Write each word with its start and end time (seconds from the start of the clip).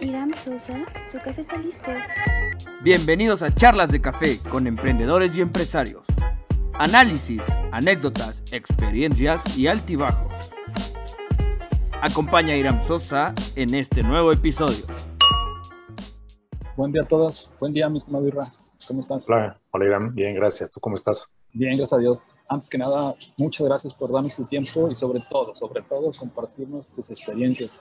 Iram 0.00 0.28
Sosa, 0.30 0.84
su 1.06 1.18
café 1.18 1.40
está 1.40 1.56
listo. 1.58 1.90
Bienvenidos 2.82 3.42
a 3.42 3.54
Charlas 3.54 3.92
de 3.92 4.00
Café 4.00 4.40
con 4.40 4.66
emprendedores 4.66 5.36
y 5.36 5.40
empresarios. 5.40 6.04
Análisis, 6.74 7.42
anécdotas, 7.70 8.42
experiencias 8.50 9.56
y 9.56 9.68
altibajos. 9.68 10.50
Acompaña 12.02 12.54
a 12.54 12.56
Iram 12.56 12.82
Sosa 12.82 13.32
en 13.54 13.74
este 13.74 14.02
nuevo 14.02 14.32
episodio. 14.32 14.84
Buen 16.76 16.90
día 16.90 17.02
a 17.02 17.06
todos. 17.06 17.52
Buen 17.60 17.72
día, 17.72 17.88
mi 17.88 17.98
estimado 17.98 18.26
Irra. 18.26 18.52
¿Cómo 18.88 19.00
estás? 19.00 19.28
Hola, 19.30 19.58
hola 19.70 19.84
Irán. 19.86 20.14
Bien, 20.14 20.34
gracias. 20.34 20.70
¿Tú 20.70 20.80
cómo 20.80 20.96
estás? 20.96 21.32
Bien, 21.52 21.76
gracias 21.76 21.92
a 21.92 21.98
Dios. 21.98 22.24
Antes 22.48 22.68
que 22.68 22.78
nada, 22.78 23.14
muchas 23.36 23.66
gracias 23.66 23.94
por 23.94 24.10
darnos 24.10 24.34
tu 24.34 24.44
tiempo 24.44 24.90
y 24.90 24.94
sobre 24.96 25.22
todo, 25.30 25.54
sobre 25.54 25.82
todo, 25.82 26.10
compartirnos 26.18 26.88
tus 26.88 27.10
experiencias. 27.10 27.80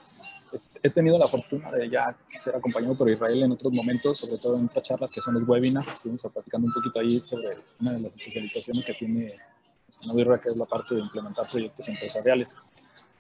Este, 0.54 0.80
he 0.84 0.90
tenido 0.92 1.18
la 1.18 1.28
fortuna 1.28 1.72
de 1.72 1.90
ya 1.90 2.16
ser 2.30 2.56
acompañado 2.56 2.96
por 2.96 3.10
Israel 3.10 3.44
en 3.44 3.52
otros 3.54 3.74
momentos, 3.74 4.20
sobre 4.20 4.38
todo 4.38 4.58
en 4.58 4.66
otras 4.66 4.84
charlas 4.84 5.10
que 5.10 5.20
son 5.20 5.34
los 5.34 5.48
webinars. 5.48 5.88
Estuvimos 5.88 6.22
platicando 6.22 6.68
un 6.68 6.74
poquito 6.74 7.00
ahí 7.00 7.20
sobre 7.20 7.58
una 7.80 7.94
de 7.94 8.02
las 8.02 8.16
especializaciones 8.16 8.86
que 8.86 8.94
tiene 8.94 9.28
estimado 9.90 10.20
Israel, 10.20 10.40
que 10.42 10.50
es 10.50 10.58
la 10.58 10.66
parte 10.66 10.94
de 10.96 11.02
implementar 11.02 11.48
proyectos 11.50 11.88
empresariales. 11.90 12.56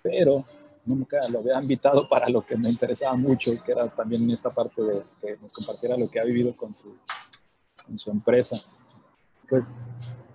Pero 0.03 0.45
nunca 0.85 1.27
lo 1.29 1.39
había 1.39 1.59
invitado 1.59 2.07
para 2.09 2.29
lo 2.29 2.45
que 2.45 2.55
me 2.55 2.69
interesaba 2.69 3.15
mucho, 3.15 3.51
que 3.65 3.71
era 3.71 3.87
también 3.87 4.29
esta 4.29 4.51
parte 4.51 4.81
de 4.81 5.03
que 5.19 5.37
nos 5.37 5.51
compartiera 5.53 5.97
lo 5.97 6.09
que 6.09 6.19
ha 6.19 6.23
vivido 6.23 6.55
con 6.55 6.75
su, 6.75 6.95
con 7.83 7.97
su 7.97 8.11
empresa. 8.11 8.57
Pues, 9.49 9.83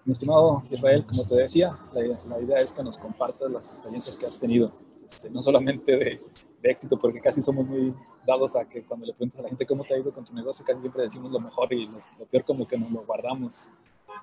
mi 0.04 0.12
estimado 0.12 0.65
Israel, 0.70 1.04
como 1.06 1.24
te 1.24 1.37
decía, 1.37 1.78
la, 1.92 2.01
la 2.01 2.40
idea 2.40 2.59
es 2.59 2.73
que 2.73 2.82
nos 2.82 2.98
compartas 2.98 3.52
las 3.52 3.68
experiencias 3.70 4.16
que 4.16 4.26
has 4.26 4.38
tenido, 4.38 4.73
este, 5.06 5.28
no 5.28 5.42
solamente 5.42 5.96
de, 5.96 6.23
de, 6.62 6.70
éxito, 6.70 6.96
porque 6.98 7.20
casi 7.20 7.42
somos 7.42 7.66
muy 7.66 7.94
dados 8.26 8.56
a 8.56 8.68
que 8.68 8.84
cuando 8.84 9.06
le 9.06 9.12
preguntas 9.12 9.40
a 9.40 9.42
la 9.42 9.48
gente 9.48 9.66
cómo 9.66 9.84
te 9.84 9.95
ha 9.95 9.98
ido 9.98 10.12
con 10.12 10.24
tu 10.24 10.34
negocio, 10.34 10.65
casi 10.65 10.80
siempre 10.80 11.02
decimos 11.02 11.30
lo 11.30 11.40
mejor 11.40 11.73
y 11.73 11.87
lo, 11.87 12.00
lo 12.18 12.26
peor 12.26 12.45
como 12.45 12.66
que 12.66 12.76
nos 12.76 12.90
lo 12.90 13.04
guardamos. 13.04 13.66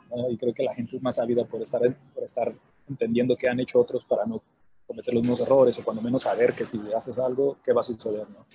¿no? 0.10 0.30
Y 0.30 0.38
creo 0.38 0.54
que 0.54 0.64
la 0.64 0.74
gente 0.74 0.98
es 0.98 1.02
más 1.02 1.20
ávida 1.20 1.46
por 1.46 1.62
estar, 1.62 1.82
por 2.14 2.24
estar 2.24 2.54
entendiendo 2.88 3.36
qué 3.36 3.48
han 3.48 3.60
hecho 3.60 3.80
otros 3.80 4.04
para 4.06 4.26
no 4.26 4.42
cometer 4.88 5.14
los 5.14 5.24
mismos 5.24 5.42
errores 5.42 5.78
o 5.80 5.84
cuando 5.84 6.02
menos 6.02 6.24
saber 6.24 6.54
que 6.54 6.66
si 6.66 6.80
haces 6.96 7.18
algo, 7.18 7.58
qué 7.64 7.74
va 7.74 7.82
a 7.82 7.84
suceder, 7.84 8.30
¿no? 8.30 8.46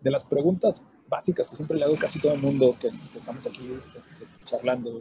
De 0.00 0.10
las 0.10 0.24
preguntas 0.24 0.82
básicas 1.08 1.48
que 1.48 1.56
siempre 1.56 1.78
le 1.78 1.84
hago 1.84 1.96
casi 1.98 2.20
todo 2.20 2.32
el 2.32 2.40
mundo 2.40 2.76
que, 2.78 2.90
estamos 3.16 3.46
aquí 3.46 3.78
este, 3.98 4.26
charlando, 4.44 5.00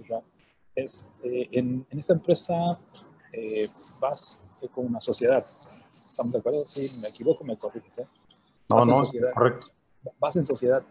es, 0.73 1.07
eh, 1.23 1.49
en, 1.51 1.85
en, 1.89 1.99
esta 1.99 2.13
empresa 2.13 2.79
eh, 3.31 3.65
vas 4.01 4.39
eh, 4.61 4.67
con 4.73 4.85
una 4.85 5.01
sociedad, 5.01 5.43
¿estamos 6.15 6.31
de 6.33 6.39
acuerdo? 6.39 6.61
Si 6.61 6.89
me 7.01 7.09
equivoco, 7.09 7.43
me 7.43 7.57
corriges, 7.57 7.97
¿eh? 7.99 8.07
No, 8.69 8.77
Vas 8.77 8.87
no, 8.87 9.03
correcto. 9.33 9.71
Vas 10.19 10.35
en 10.37 10.45
sociedad. 10.45 10.81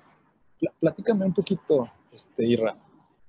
Pl- 0.60 0.72
platícame 0.78 1.24
un 1.24 1.32
poquito, 1.32 1.90
este, 2.12 2.44
Irra, 2.46 2.76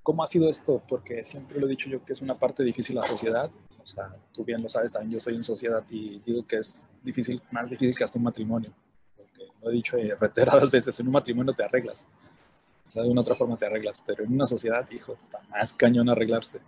¿cómo 0.04 0.22
ha 0.24 0.28
sido 0.28 0.50
esto? 0.50 0.84
Porque 0.88 1.24
siempre 1.24 1.60
lo 1.60 1.68
he 1.68 1.70
dicho 1.70 1.90
yo 1.90 2.04
que 2.04 2.14
es 2.14 2.22
una 2.22 2.38
parte 2.38 2.64
difícil 2.64 2.96
la 2.96 3.04
sociedad. 3.04 3.50
O 3.82 3.88
sea, 3.88 4.12
tú 4.34 4.44
bien 4.44 4.62
lo 4.62 4.68
sabes, 4.70 4.92
también 4.92 5.14
yo 5.14 5.20
soy 5.20 5.36
en 5.36 5.44
sociedad 5.44 5.84
y 5.90 6.20
digo 6.20 6.46
que 6.46 6.58
es 6.58 6.88
difícil, 7.04 7.42
más 7.52 7.70
difícil 7.70 7.96
que 7.96 8.04
hasta 8.04 8.18
un 8.18 8.24
matrimonio. 8.26 8.72
Porque 9.16 9.48
lo 9.62 9.70
he 9.70 9.74
dicho 9.74 9.96
eh, 9.98 10.16
reiteradas 10.20 10.70
veces, 10.70 11.00
en 11.00 11.08
un 11.08 11.14
matrimonio 11.14 11.54
te 11.54 11.64
arreglas. 11.64 12.06
O 12.88 12.92
sea, 12.92 13.04
de 13.04 13.10
una 13.10 13.22
otra 13.22 13.36
forma 13.36 13.58
te 13.58 13.66
arreglas, 13.68 14.04
pero 14.06 14.24
en 14.24 14.34
una 14.34 14.46
sociedad, 14.48 14.88
hijo, 14.92 15.14
está 15.14 15.40
más 15.50 15.74
cañón 15.74 16.10
arreglarse. 16.10 16.60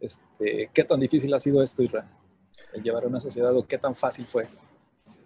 Este, 0.00 0.70
¿Qué 0.72 0.84
tan 0.84 1.00
difícil 1.00 1.32
ha 1.34 1.38
sido 1.38 1.62
esto, 1.62 1.82
Irra? 1.82 2.06
El 2.72 2.82
llevar 2.82 3.04
a 3.04 3.08
una 3.08 3.20
sociedad 3.20 3.56
o 3.56 3.66
qué 3.66 3.78
tan 3.78 3.94
fácil 3.94 4.26
fue? 4.26 4.48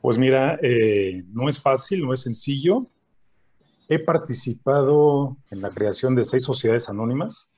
Pues 0.00 0.18
mira, 0.18 0.58
eh, 0.62 1.24
no 1.32 1.48
es 1.48 1.60
fácil, 1.60 2.02
no 2.02 2.14
es 2.14 2.22
sencillo. 2.22 2.86
He 3.88 3.98
participado 3.98 5.36
en 5.50 5.60
la 5.60 5.70
creación 5.70 6.14
de 6.14 6.24
seis 6.24 6.44
sociedades 6.44 6.88
anónimas 6.88 7.50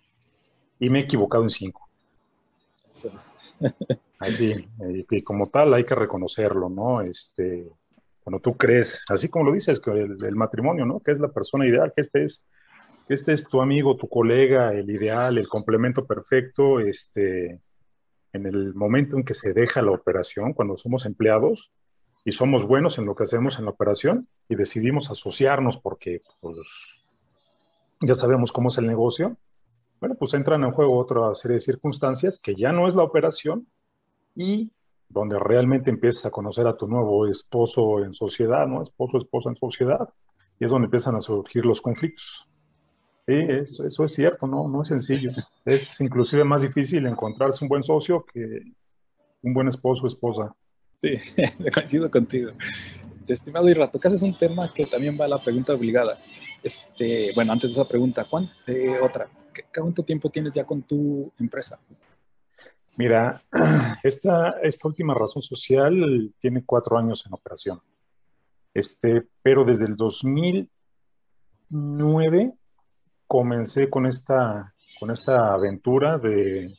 y 0.80 0.90
me 0.90 1.00
he 1.00 1.02
equivocado 1.02 1.44
en 1.44 1.50
cinco. 1.50 1.88
Eso 2.90 3.12
es. 3.14 3.34
Así, 4.18 4.50
eh, 4.50 5.06
y 5.10 5.22
como 5.22 5.46
tal 5.46 5.74
hay 5.74 5.84
que 5.84 5.94
reconocerlo, 5.94 6.68
¿no? 6.68 7.00
Este, 7.00 7.70
cuando 8.22 8.40
tú 8.40 8.56
crees, 8.56 9.04
así 9.08 9.28
como 9.28 9.46
lo 9.46 9.52
dices, 9.52 9.80
que 9.80 9.90
el, 9.90 10.24
el, 10.24 10.36
matrimonio, 10.36 10.84
¿no? 10.84 11.00
Que 11.00 11.12
es 11.12 11.20
la 11.20 11.28
persona 11.28 11.66
ideal, 11.66 11.92
que 11.94 12.00
este 12.00 12.24
es, 12.24 12.46
que 13.06 13.14
este 13.14 13.32
es 13.32 13.48
tu 13.48 13.60
amigo, 13.60 13.96
tu 13.96 14.08
colega, 14.08 14.72
el 14.72 14.90
ideal, 14.90 15.38
el 15.38 15.48
complemento 15.48 16.06
perfecto, 16.06 16.80
este, 16.80 17.60
en 18.32 18.46
el 18.46 18.74
momento 18.74 19.16
en 19.16 19.24
que 19.24 19.34
se 19.34 19.52
deja 19.52 19.82
la 19.82 19.92
operación, 19.92 20.52
cuando 20.52 20.76
somos 20.76 21.06
empleados 21.06 21.70
y 22.24 22.32
somos 22.32 22.64
buenos 22.64 22.98
en 22.98 23.06
lo 23.06 23.14
que 23.14 23.24
hacemos 23.24 23.58
en 23.58 23.66
la 23.66 23.72
operación 23.72 24.28
y 24.48 24.54
decidimos 24.54 25.10
asociarnos 25.10 25.76
porque, 25.76 26.22
pues, 26.40 26.56
ya 28.00 28.14
sabemos 28.14 28.52
cómo 28.52 28.68
es 28.68 28.78
el 28.78 28.86
negocio, 28.86 29.36
bueno, 30.00 30.16
pues 30.16 30.34
entran 30.34 30.64
en 30.64 30.72
juego 30.72 30.98
otra 30.98 31.34
serie 31.34 31.56
de 31.56 31.60
circunstancias 31.60 32.38
que 32.38 32.56
ya 32.56 32.72
no 32.72 32.88
es 32.88 32.96
la 32.96 33.04
operación 33.04 33.68
y 34.34 34.72
donde 35.08 35.38
realmente 35.38 35.90
empiezas 35.90 36.26
a 36.26 36.30
conocer 36.30 36.66
a 36.66 36.76
tu 36.76 36.88
nuevo 36.88 37.26
esposo 37.26 38.02
en 38.02 38.14
sociedad, 38.14 38.66
¿no? 38.66 38.82
Esposo, 38.82 39.18
esposa 39.18 39.50
en 39.50 39.56
sociedad, 39.56 40.08
y 40.58 40.64
es 40.64 40.70
donde 40.70 40.86
empiezan 40.86 41.14
a 41.16 41.20
surgir 41.20 41.66
los 41.66 41.82
conflictos. 41.82 42.48
Sí, 43.26 43.34
eso, 43.34 43.86
eso 43.86 44.04
es 44.04 44.12
cierto, 44.12 44.46
¿no? 44.46 44.68
No 44.68 44.82
es 44.82 44.88
sencillo. 44.88 45.30
Es 45.64 46.00
inclusive 46.00 46.44
más 46.44 46.62
difícil 46.62 47.06
encontrarse 47.06 47.64
un 47.64 47.68
buen 47.68 47.82
socio 47.82 48.24
que 48.24 48.62
un 49.42 49.54
buen 49.54 49.68
esposo 49.68 50.04
o 50.04 50.06
esposa. 50.06 50.54
Sí, 50.98 51.18
coincido 51.74 52.10
contigo. 52.10 52.52
Estimado 53.28 53.68
Irra, 53.68 53.90
tocas 53.90 54.14
es 54.14 54.22
un 54.22 54.34
tema 54.36 54.72
que 54.72 54.86
también 54.86 55.16
va 55.20 55.26
a 55.26 55.28
la 55.28 55.42
pregunta 55.42 55.74
obligada. 55.74 56.18
Este, 56.62 57.32
bueno, 57.34 57.52
antes 57.52 57.70
de 57.70 57.74
esa 57.74 57.88
pregunta, 57.88 58.24
¿cuán, 58.28 58.50
eh, 58.66 58.98
otra, 59.00 59.28
¿cuánto 59.74 60.02
tiempo 60.02 60.30
tienes 60.30 60.54
ya 60.54 60.64
con 60.64 60.82
tu 60.82 61.32
empresa? 61.38 61.78
Mira, 62.98 63.42
esta, 64.02 64.56
esta 64.62 64.88
última 64.88 65.14
razón 65.14 65.42
social 65.42 66.34
tiene 66.38 66.64
cuatro 66.64 66.98
años 66.98 67.24
en 67.26 67.32
operación. 67.32 67.80
Este, 68.74 69.22
pero 69.42 69.64
desde 69.64 69.86
el 69.86 69.96
2009 69.96 72.52
comencé 73.32 73.88
con 73.88 74.04
esta, 74.04 74.74
con 75.00 75.10
esta 75.10 75.54
aventura 75.54 76.18
de, 76.18 76.70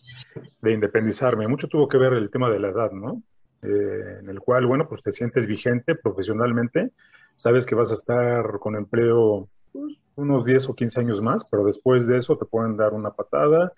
de 0.62 0.72
independizarme. 0.72 1.48
Mucho 1.48 1.68
tuvo 1.68 1.88
que 1.88 1.98
ver 1.98 2.14
el 2.14 2.30
tema 2.30 2.48
de 2.52 2.60
la 2.60 2.68
edad, 2.68 2.92
¿no? 2.92 3.24
Eh, 3.64 4.20
en 4.20 4.30
el 4.30 4.40
cual, 4.40 4.68
bueno, 4.68 4.88
pues 4.88 5.02
te 5.02 5.12
sientes 5.12 5.48
vigente 5.48 5.96
profesionalmente, 5.96 6.92
sabes 7.36 7.66
que 7.66 7.74
vas 7.74 7.90
a 7.90 7.96
estar 7.96 8.60
con 8.60 8.76
empleo 8.76 9.50
pues, 9.72 9.98
unos 10.16 10.46
10 10.46 10.70
o 10.70 10.76
15 10.76 11.00
años 11.00 11.24
más, 11.24 11.44
pero 11.44 11.66
después 11.66 12.06
de 12.06 12.20
eso 12.20 12.38
te 12.38 12.46
pueden 12.46 12.78
dar 12.78 12.94
una 12.94 13.10
patada 13.10 13.74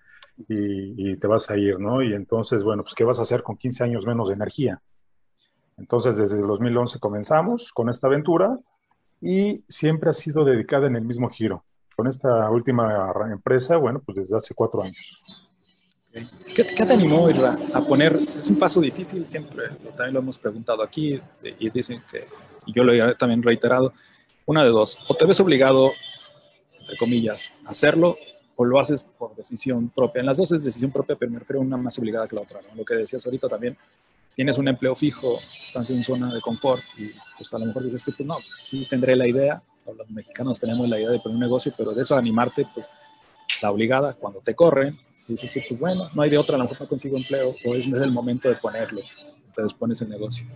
y, 0.49 1.11
y, 1.11 1.15
te 1.15 1.27
vas 1.27 1.49
a 1.49 1.55
ir, 1.55 1.79
¿no? 1.79 2.03
Y 2.03 2.13
entonces, 2.13 2.61
bueno, 2.61 2.83
pues 2.83 2.93
¿qué 2.93 3.05
vas 3.05 3.19
a 3.19 3.21
hacer 3.21 3.41
con 3.41 3.55
15 3.55 3.85
años 3.85 4.05
menos 4.05 4.27
de 4.27 4.33
energía? 4.33 4.81
Entonces, 5.77 6.17
desde 6.17 6.41
el 6.41 6.47
2011 6.47 6.99
comenzamos 6.99 7.71
con 7.71 7.87
esta 7.87 8.07
aventura 8.07 8.59
y 9.21 9.63
siempre 9.69 10.09
ha 10.09 10.13
sido 10.13 10.43
dedicada 10.43 10.87
en 10.87 10.97
el 10.97 11.05
mismo 11.05 11.29
giro. 11.29 11.63
Con 11.95 12.07
esta 12.07 12.49
última 12.49 13.13
empresa, 13.31 13.77
bueno, 13.77 14.01
pues 14.05 14.17
desde 14.17 14.35
hace 14.35 14.53
cuatro 14.53 14.83
años. 14.83 15.23
¿Qué, 16.11 16.65
¿Qué, 16.65 16.85
te 16.85 16.93
animó 16.93 17.27
a 17.73 17.85
poner? 17.85 18.15
Es 18.15 18.49
un 18.49 18.57
paso 18.57 18.79
difícil, 18.79 19.27
siempre, 19.27 19.69
también 19.95 20.13
lo 20.13 20.19
hemos 20.19 20.37
preguntado 20.37 20.81
aquí 20.81 21.21
y 21.59 21.69
dicen 21.69 22.01
que, 22.09 22.25
yo 22.67 22.83
lo 22.83 22.93
he 22.93 23.15
también 23.15 23.43
reiterado, 23.43 23.93
una 24.45 24.63
de 24.63 24.69
dos, 24.69 24.97
o 25.07 25.15
te 25.15 25.25
ves 25.25 25.39
obligado, 25.39 25.91
entre 26.79 26.97
comillas, 26.97 27.51
a 27.67 27.71
hacerlo 27.71 28.15
o 28.55 28.65
lo 28.65 28.79
haces 28.79 29.03
por 29.03 29.35
decisión 29.35 29.89
propia. 29.89 30.21
En 30.21 30.25
las 30.25 30.37
dos 30.37 30.51
es 30.51 30.63
decisión 30.63 30.91
propia, 30.91 31.15
pero 31.15 31.31
me 31.31 31.39
refiero 31.39 31.59
a 31.59 31.63
una 31.63 31.77
más 31.77 31.97
obligada 31.99 32.27
que 32.27 32.35
la 32.35 32.41
otra. 32.41 32.61
Lo 32.75 32.85
que 32.85 32.95
decías 32.95 33.25
ahorita 33.25 33.49
también, 33.49 33.77
tienes 34.35 34.57
un 34.57 34.67
empleo 34.67 34.93
fijo, 34.95 35.39
estás 35.63 35.89
en 35.89 36.03
zona 36.03 36.33
de 36.33 36.41
confort 36.41 36.83
y 36.97 37.11
pues 37.37 37.53
a 37.53 37.59
lo 37.59 37.65
mejor 37.65 37.83
dices 37.83 38.03
tú, 38.03 38.13
pues 38.15 38.27
no, 38.27 38.37
sí 38.63 38.85
tendré 38.89 39.15
la 39.15 39.27
idea, 39.27 39.63
los 39.97 40.11
mexicanos 40.11 40.59
tenemos 40.59 40.87
la 40.89 40.99
idea 40.99 41.09
de 41.09 41.19
poner 41.19 41.35
un 41.35 41.41
negocio, 41.41 41.73
pero 41.77 41.93
de 41.93 42.01
eso 42.01 42.15
animarte, 42.15 42.67
pues 42.73 42.85
la 43.61 43.71
obligada, 43.71 44.13
cuando 44.13 44.41
te 44.41 44.53
corren, 44.53 44.99
dices, 45.27 45.49
sí, 45.49 45.61
pues 45.67 45.79
bueno, 45.79 46.09
no 46.13 46.21
hay 46.21 46.29
de 46.29 46.37
otra, 46.37 46.55
a 46.55 46.57
lo 46.57 46.65
mejor 46.65 46.81
no 46.81 46.87
consigo 46.89 47.17
empleo, 47.17 47.55
o 47.65 47.75
es, 47.75 47.87
es 47.87 47.93
el 47.93 48.11
momento 48.11 48.49
de 48.49 48.55
ponerlo, 48.55 49.01
entonces 49.47 49.73
pones 49.73 50.01
el 50.01 50.09
negocio. 50.09 50.47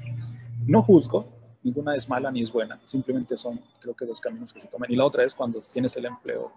No 0.66 0.82
juzgo, 0.82 1.32
ninguna 1.64 1.96
es 1.96 2.10
mala 2.10 2.30
ni 2.32 2.42
es 2.42 2.52
buena, 2.52 2.80
simplemente 2.84 3.38
son, 3.38 3.62
creo 3.80 3.96
que 3.96 4.06
dos 4.06 4.20
caminos 4.20 4.52
que 4.52 4.60
se 4.60 4.68
toman. 4.68 4.92
Y 4.92 4.96
la 4.96 5.06
otra 5.06 5.24
es 5.24 5.34
cuando 5.34 5.62
tienes 5.62 5.96
el 5.96 6.06
empleo, 6.06 6.52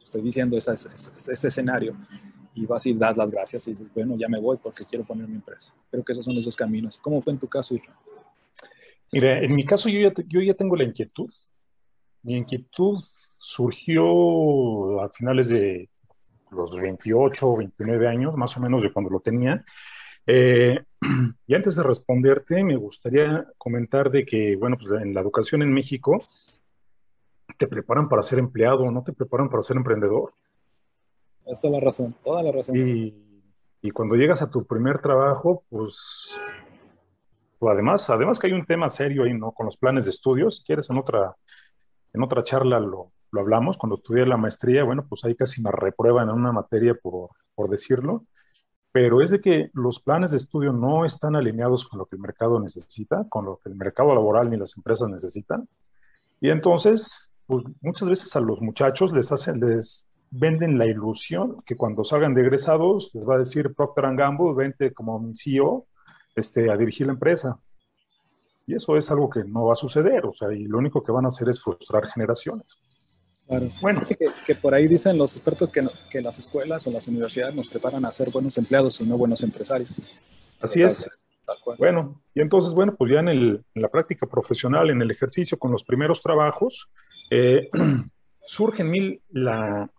estoy 0.00 0.22
diciendo, 0.22 0.56
ese, 0.56 0.72
ese 0.72 1.48
escenario, 1.48 1.96
y 2.54 2.66
vas 2.66 2.86
y 2.86 2.94
das 2.94 3.16
las 3.16 3.30
gracias 3.30 3.66
y 3.66 3.70
dices, 3.70 3.86
bueno, 3.94 4.16
ya 4.16 4.28
me 4.28 4.40
voy 4.40 4.58
porque 4.62 4.84
quiero 4.84 5.04
poner 5.04 5.28
mi 5.28 5.36
empresa. 5.36 5.74
Creo 5.90 6.04
que 6.04 6.12
esos 6.12 6.24
son 6.24 6.34
los 6.34 6.44
dos 6.44 6.56
caminos. 6.56 6.98
¿Cómo 6.98 7.20
fue 7.22 7.32
en 7.32 7.38
tu 7.38 7.48
caso, 7.48 7.74
Irra? 7.74 7.96
Mira, 9.10 9.38
en 9.38 9.54
mi 9.54 9.64
caso 9.64 9.88
yo 9.88 10.00
ya, 10.00 10.12
yo 10.28 10.40
ya 10.40 10.54
tengo 10.54 10.76
la 10.76 10.84
inquietud. 10.84 11.30
Mi 12.22 12.36
inquietud 12.36 12.98
surgió 13.02 15.02
a 15.02 15.08
finales 15.08 15.48
de 15.48 15.88
los 16.50 16.76
28 16.76 17.48
o 17.48 17.56
29 17.56 18.08
años, 18.08 18.36
más 18.36 18.56
o 18.56 18.60
menos 18.60 18.82
de 18.82 18.92
cuando 18.92 19.10
lo 19.10 19.20
tenía. 19.20 19.64
Eh, 20.26 20.78
y 21.46 21.54
antes 21.54 21.76
de 21.76 21.82
responderte, 21.82 22.62
me 22.64 22.76
gustaría 22.76 23.46
comentar 23.58 24.10
de 24.10 24.24
que, 24.24 24.56
bueno, 24.56 24.76
pues 24.78 25.02
en 25.02 25.14
la 25.14 25.20
educación 25.20 25.62
en 25.62 25.72
México 25.72 26.22
te 27.58 27.66
preparan 27.66 28.08
para 28.08 28.22
ser 28.22 28.38
empleado, 28.38 28.90
no 28.90 29.02
te 29.02 29.12
preparan 29.12 29.48
para 29.48 29.62
ser 29.62 29.76
emprendedor. 29.76 30.32
Esta 31.46 31.68
es 31.68 31.72
la 31.72 31.80
razón, 31.80 32.14
toda 32.22 32.42
la 32.42 32.52
razón. 32.52 32.76
Y, 32.76 33.14
y 33.80 33.90
cuando 33.90 34.14
llegas 34.14 34.42
a 34.42 34.50
tu 34.50 34.64
primer 34.64 35.00
trabajo, 35.00 35.64
pues, 35.68 36.34
pues, 37.58 37.72
además, 37.72 38.08
además 38.10 38.38
que 38.38 38.46
hay 38.46 38.52
un 38.52 38.64
tema 38.66 38.88
serio 38.90 39.24
ahí, 39.24 39.34
¿no? 39.34 39.52
Con 39.52 39.66
los 39.66 39.76
planes 39.76 40.04
de 40.04 40.10
estudios, 40.10 40.56
si 40.56 40.64
quieres 40.64 40.88
en 40.90 40.98
otra, 40.98 41.36
en 42.12 42.22
otra 42.22 42.42
charla 42.42 42.78
lo, 42.78 43.12
lo 43.32 43.40
hablamos, 43.40 43.78
cuando 43.78 43.96
estudié 43.96 44.26
la 44.26 44.36
maestría, 44.36 44.84
bueno, 44.84 45.06
pues 45.08 45.24
ahí 45.24 45.34
casi 45.34 45.62
me 45.62 45.72
reprueban 45.72 46.28
en 46.28 46.34
una 46.34 46.52
materia 46.52 46.94
por, 46.94 47.30
por 47.54 47.70
decirlo, 47.70 48.24
pero 48.92 49.22
es 49.22 49.30
de 49.30 49.40
que 49.40 49.70
los 49.72 50.00
planes 50.00 50.32
de 50.32 50.36
estudio 50.36 50.72
no 50.72 51.06
están 51.06 51.34
alineados 51.34 51.86
con 51.86 51.98
lo 51.98 52.06
que 52.06 52.16
el 52.16 52.22
mercado 52.22 52.60
necesita, 52.60 53.26
con 53.30 53.46
lo 53.46 53.56
que 53.56 53.70
el 53.70 53.74
mercado 53.74 54.14
laboral 54.14 54.50
ni 54.50 54.58
las 54.58 54.76
empresas 54.76 55.08
necesitan. 55.08 55.66
Y 56.40 56.50
entonces, 56.50 57.30
pues 57.46 57.64
muchas 57.80 58.10
veces 58.10 58.36
a 58.36 58.40
los 58.40 58.60
muchachos 58.60 59.12
les 59.12 59.32
hacen, 59.32 59.60
les 59.60 60.06
venden 60.32 60.78
la 60.78 60.86
ilusión 60.86 61.62
que 61.64 61.76
cuando 61.76 62.04
salgan 62.04 62.34
de 62.34 62.40
egresados 62.40 63.10
les 63.14 63.28
va 63.28 63.34
a 63.34 63.38
decir 63.38 63.74
Procter 63.74 64.16
Gamble, 64.16 64.54
vente 64.54 64.92
como 64.92 65.18
mi 65.20 65.34
CEO 65.34 65.86
este, 66.34 66.70
a 66.70 66.76
dirigir 66.76 67.06
la 67.06 67.12
empresa. 67.12 67.58
Y 68.66 68.74
eso 68.74 68.96
es 68.96 69.10
algo 69.10 69.28
que 69.28 69.44
no 69.44 69.66
va 69.66 69.74
a 69.74 69.76
suceder, 69.76 70.24
o 70.24 70.32
sea, 70.32 70.52
y 70.52 70.64
lo 70.64 70.78
único 70.78 71.02
que 71.02 71.12
van 71.12 71.26
a 71.26 71.28
hacer 71.28 71.48
es 71.48 71.62
frustrar 71.62 72.06
generaciones. 72.06 72.78
Claro. 73.46 73.68
Bueno. 73.82 74.02
Que, 74.06 74.16
que, 74.46 74.54
por 74.54 74.72
ahí 74.72 74.88
dicen 74.88 75.18
los 75.18 75.34
expertos 75.36 75.70
que, 75.70 75.86
que, 76.10 76.22
las 76.22 76.38
escuelas 76.38 76.86
o 76.86 76.90
las 76.90 77.06
universidades 77.08 77.54
nos 77.54 77.68
preparan 77.68 78.04
a 78.04 78.12
ser 78.12 78.30
buenos 78.30 78.56
empleados 78.56 79.00
y 79.00 79.04
no 79.04 79.18
buenos 79.18 79.42
empresarios. 79.42 80.20
Así 80.60 80.80
es. 80.80 81.10
Bueno, 81.76 82.22
y 82.34 82.40
entonces, 82.40 82.72
bueno, 82.72 82.94
pues 82.96 83.12
ya 83.12 83.20
en, 83.20 83.28
el, 83.28 83.64
en, 83.74 83.82
la 83.82 83.88
práctica 83.88 84.26
profesional, 84.26 84.90
en 84.90 85.02
el 85.02 85.10
ejercicio, 85.10 85.58
con 85.58 85.72
los 85.72 85.84
primeros 85.84 86.22
trabajos, 86.22 86.88
eh, 87.30 87.68
surge 88.40 88.82
en 88.82 88.90
mí 88.90 89.20
la... 89.30 89.90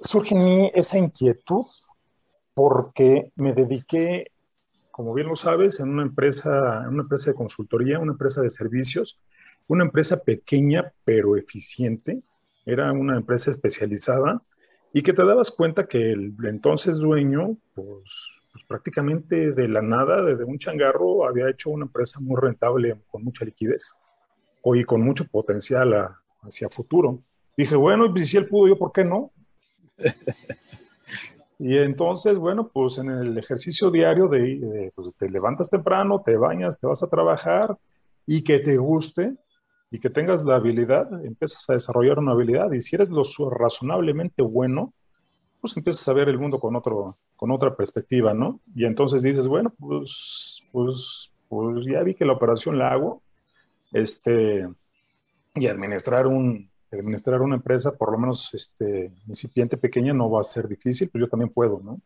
Surge 0.00 0.34
en 0.34 0.44
mí 0.44 0.70
esa 0.74 0.98
inquietud 0.98 1.64
porque 2.54 3.32
me 3.36 3.52
dediqué, 3.52 4.30
como 4.90 5.14
bien 5.14 5.28
lo 5.28 5.36
sabes, 5.36 5.80
en 5.80 5.90
una 5.90 6.02
empresa, 6.02 6.82
en 6.82 6.88
una 6.88 7.02
empresa 7.02 7.30
de 7.30 7.36
consultoría, 7.36 7.98
una 7.98 8.12
empresa 8.12 8.42
de 8.42 8.50
servicios, 8.50 9.20
una 9.68 9.84
empresa 9.84 10.18
pequeña 10.22 10.92
pero 11.04 11.36
eficiente, 11.36 12.22
era 12.66 12.92
una 12.92 13.16
empresa 13.16 13.50
especializada 13.50 14.42
y 14.92 15.02
que 15.02 15.12
te 15.12 15.24
dabas 15.24 15.50
cuenta 15.50 15.86
que 15.86 16.12
el 16.12 16.34
entonces 16.44 16.98
dueño, 16.98 17.56
pues, 17.74 18.32
pues, 18.52 18.64
prácticamente 18.68 19.52
de 19.52 19.68
la 19.68 19.80
nada, 19.80 20.22
desde 20.22 20.44
un 20.44 20.58
changarro, 20.58 21.26
había 21.26 21.48
hecho 21.48 21.70
una 21.70 21.86
empresa 21.86 22.20
muy 22.20 22.38
rentable 22.40 23.00
con 23.10 23.24
mucha 23.24 23.44
liquidez 23.44 23.98
y 24.64 24.84
con 24.84 25.00
mucho 25.00 25.24
potencial 25.26 25.94
a, 25.94 26.20
hacia 26.42 26.68
futuro. 26.68 27.22
Dije, 27.56 27.76
bueno, 27.76 28.12
y 28.14 28.18
si 28.20 28.36
él 28.36 28.48
pudo, 28.48 28.68
yo, 28.68 28.78
¿por 28.78 28.92
qué 28.92 29.04
no? 29.04 29.30
y 31.58 31.78
entonces, 31.78 32.38
bueno, 32.38 32.68
pues 32.72 32.98
en 32.98 33.10
el 33.10 33.38
ejercicio 33.38 33.90
diario 33.90 34.28
de, 34.28 34.58
de 34.58 34.92
pues, 34.94 35.14
te 35.16 35.30
levantas 35.30 35.68
temprano, 35.70 36.22
te 36.24 36.36
bañas, 36.36 36.78
te 36.78 36.86
vas 36.86 37.02
a 37.02 37.08
trabajar 37.08 37.76
y 38.26 38.42
que 38.42 38.58
te 38.60 38.76
guste, 38.76 39.36
y 39.92 40.00
que 40.00 40.08
tengas 40.08 40.42
la 40.42 40.56
habilidad, 40.56 41.22
empiezas 41.22 41.68
a 41.68 41.74
desarrollar 41.74 42.18
una 42.18 42.32
habilidad 42.32 42.72
y 42.72 42.80
si 42.80 42.96
eres 42.96 43.10
lo 43.10 43.24
razonablemente 43.50 44.40
bueno, 44.40 44.94
pues 45.60 45.76
empiezas 45.76 46.08
a 46.08 46.14
ver 46.14 46.30
el 46.30 46.38
mundo 46.38 46.58
con, 46.58 46.74
otro, 46.74 47.18
con 47.36 47.50
otra 47.50 47.76
perspectiva, 47.76 48.32
¿no? 48.32 48.58
Y 48.74 48.86
entonces 48.86 49.22
dices, 49.22 49.46
bueno, 49.46 49.70
pues, 49.78 50.66
pues, 50.72 51.30
pues 51.46 51.84
ya 51.84 52.02
vi 52.02 52.14
que 52.14 52.24
la 52.24 52.32
operación 52.32 52.78
la 52.78 52.90
hago, 52.90 53.22
este, 53.92 54.66
y 55.56 55.66
administrar 55.66 56.26
un, 56.26 56.70
administrar 56.98 57.40
una 57.40 57.56
empresa, 57.56 57.92
por 57.92 58.12
lo 58.12 58.18
menos 58.18 58.52
este, 58.52 59.12
incipiente, 59.26 59.76
pequeña, 59.76 60.12
no 60.12 60.30
va 60.30 60.40
a 60.40 60.44
ser 60.44 60.68
difícil, 60.68 61.08
pues 61.08 61.20
yo 61.20 61.28
también 61.28 61.50
puedo, 61.50 61.80
¿no? 61.82 62.00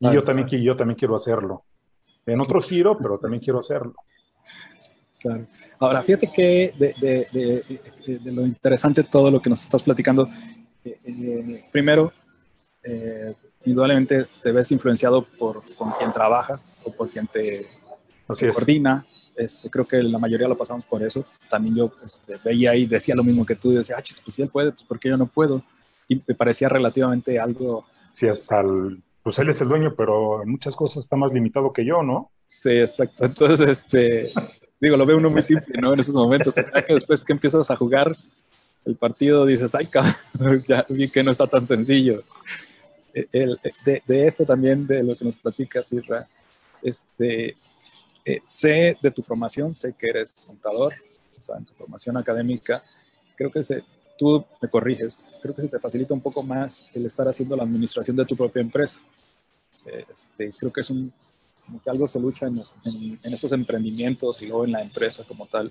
Y 0.00 0.12
yo, 0.12 0.22
también, 0.22 0.48
yo 0.48 0.76
también 0.76 0.98
quiero 0.98 1.14
hacerlo. 1.14 1.64
En 2.26 2.40
otro 2.40 2.60
giro, 2.60 2.96
pero 2.98 3.18
también 3.18 3.42
quiero 3.42 3.60
hacerlo. 3.60 3.94
Claro. 5.20 5.46
Ahora, 5.78 6.02
fíjate 6.02 6.30
que 6.30 6.74
de, 6.76 6.94
de, 7.00 8.18
de, 8.18 8.32
lo 8.32 8.44
interesante 8.44 9.04
todo 9.04 9.30
lo 9.30 9.40
que 9.40 9.48
nos 9.48 9.62
estás 9.62 9.82
platicando, 9.82 10.28
eh, 10.84 10.98
eh, 11.04 11.64
primero, 11.72 12.12
eh, 12.82 13.34
indudablemente 13.64 14.26
te 14.42 14.52
ves 14.52 14.70
influenciado 14.72 15.22
por 15.22 15.62
con 15.76 15.92
quien 15.92 16.12
trabajas 16.12 16.76
o 16.84 16.92
por 16.92 17.08
quien 17.08 17.26
te, 17.26 17.66
te 18.38 18.50
coordina. 18.52 19.06
Este, 19.36 19.68
creo 19.68 19.84
que 19.84 20.02
la 20.02 20.18
mayoría 20.18 20.48
lo 20.48 20.56
pasamos 20.56 20.84
por 20.84 21.02
eso. 21.02 21.24
También 21.48 21.76
yo 21.76 21.92
este, 22.04 22.36
veía 22.44 22.74
y 22.76 22.86
decía 22.86 23.14
lo 23.14 23.24
mismo 23.24 23.44
que 23.44 23.56
tú, 23.56 23.72
decía, 23.72 23.96
ah, 23.98 24.02
pues 24.24 24.34
si 24.34 24.42
él 24.42 24.48
puede, 24.48 24.72
pues 24.72 24.84
¿por 24.84 24.98
qué 24.98 25.08
yo 25.08 25.16
no 25.16 25.26
puedo? 25.26 25.62
Y 26.08 26.22
me 26.26 26.34
parecía 26.34 26.68
relativamente 26.68 27.38
algo... 27.38 27.86
Sí, 28.10 28.28
hasta 28.28 28.60
el, 28.60 29.02
pues 29.22 29.38
él 29.38 29.48
es 29.48 29.60
el 29.60 29.68
dueño, 29.68 29.94
pero 29.96 30.42
en 30.42 30.50
muchas 30.50 30.76
cosas 30.76 31.02
está 31.02 31.16
más 31.16 31.32
limitado 31.32 31.72
que 31.72 31.84
yo, 31.84 32.02
¿no? 32.02 32.30
Sí, 32.48 32.70
exacto. 32.70 33.24
Entonces, 33.24 33.68
este, 33.68 34.30
digo, 34.80 34.96
lo 34.96 35.06
ve 35.06 35.14
uno 35.14 35.30
muy 35.30 35.42
simple, 35.42 35.80
¿no? 35.80 35.94
En 35.94 36.00
esos 36.00 36.14
momentos, 36.14 36.52
pero 36.54 36.70
que 36.84 36.94
después 36.94 37.24
que 37.24 37.32
empiezas 37.32 37.70
a 37.70 37.76
jugar 37.76 38.14
el 38.84 38.96
partido 38.96 39.46
dices, 39.46 39.74
ay, 39.74 39.86
cabrón, 39.86 40.62
ya 40.68 40.84
vi 40.88 41.08
que 41.08 41.22
no 41.22 41.30
está 41.30 41.46
tan 41.46 41.66
sencillo. 41.66 42.22
E, 43.14 43.26
el, 43.32 43.58
de, 43.84 44.02
de, 44.06 44.26
esto 44.26 44.44
también, 44.44 44.86
de 44.86 45.02
lo 45.02 45.16
que 45.16 45.24
nos 45.24 45.38
platicas, 45.38 45.92
Isra, 45.92 46.28
este, 46.82 47.56
eh, 48.24 48.40
sé 48.44 48.96
de 49.02 49.10
tu 49.10 49.22
formación, 49.22 49.74
sé 49.74 49.94
que 49.98 50.08
eres 50.08 50.42
contador, 50.46 50.94
o 51.38 51.42
sea, 51.42 51.56
en 51.56 51.66
tu 51.66 51.74
formación 51.74 52.16
académica, 52.16 52.82
creo 53.36 53.50
que 53.50 53.62
se, 53.62 53.84
tú 54.18 54.44
me 54.60 54.68
corriges, 54.68 55.38
creo 55.42 55.54
que 55.54 55.62
se 55.62 55.68
te 55.68 55.78
facilita 55.78 56.14
un 56.14 56.20
poco 56.20 56.42
más 56.42 56.86
el 56.94 57.04
estar 57.06 57.28
haciendo 57.28 57.56
la 57.56 57.64
administración 57.64 58.16
de 58.16 58.24
tu 58.24 58.36
propia 58.36 58.62
empresa. 58.62 59.00
Este, 60.10 60.50
creo 60.52 60.72
que 60.72 60.80
es 60.80 60.90
un, 60.90 61.12
que 61.82 61.90
algo 61.90 62.08
se 62.08 62.20
lucha 62.20 62.46
en, 62.46 62.62
en, 63.22 63.34
esos 63.34 63.52
emprendimientos 63.52 64.40
y 64.42 64.46
luego 64.46 64.64
en 64.64 64.72
la 64.72 64.82
empresa 64.82 65.24
como 65.24 65.46
tal, 65.46 65.70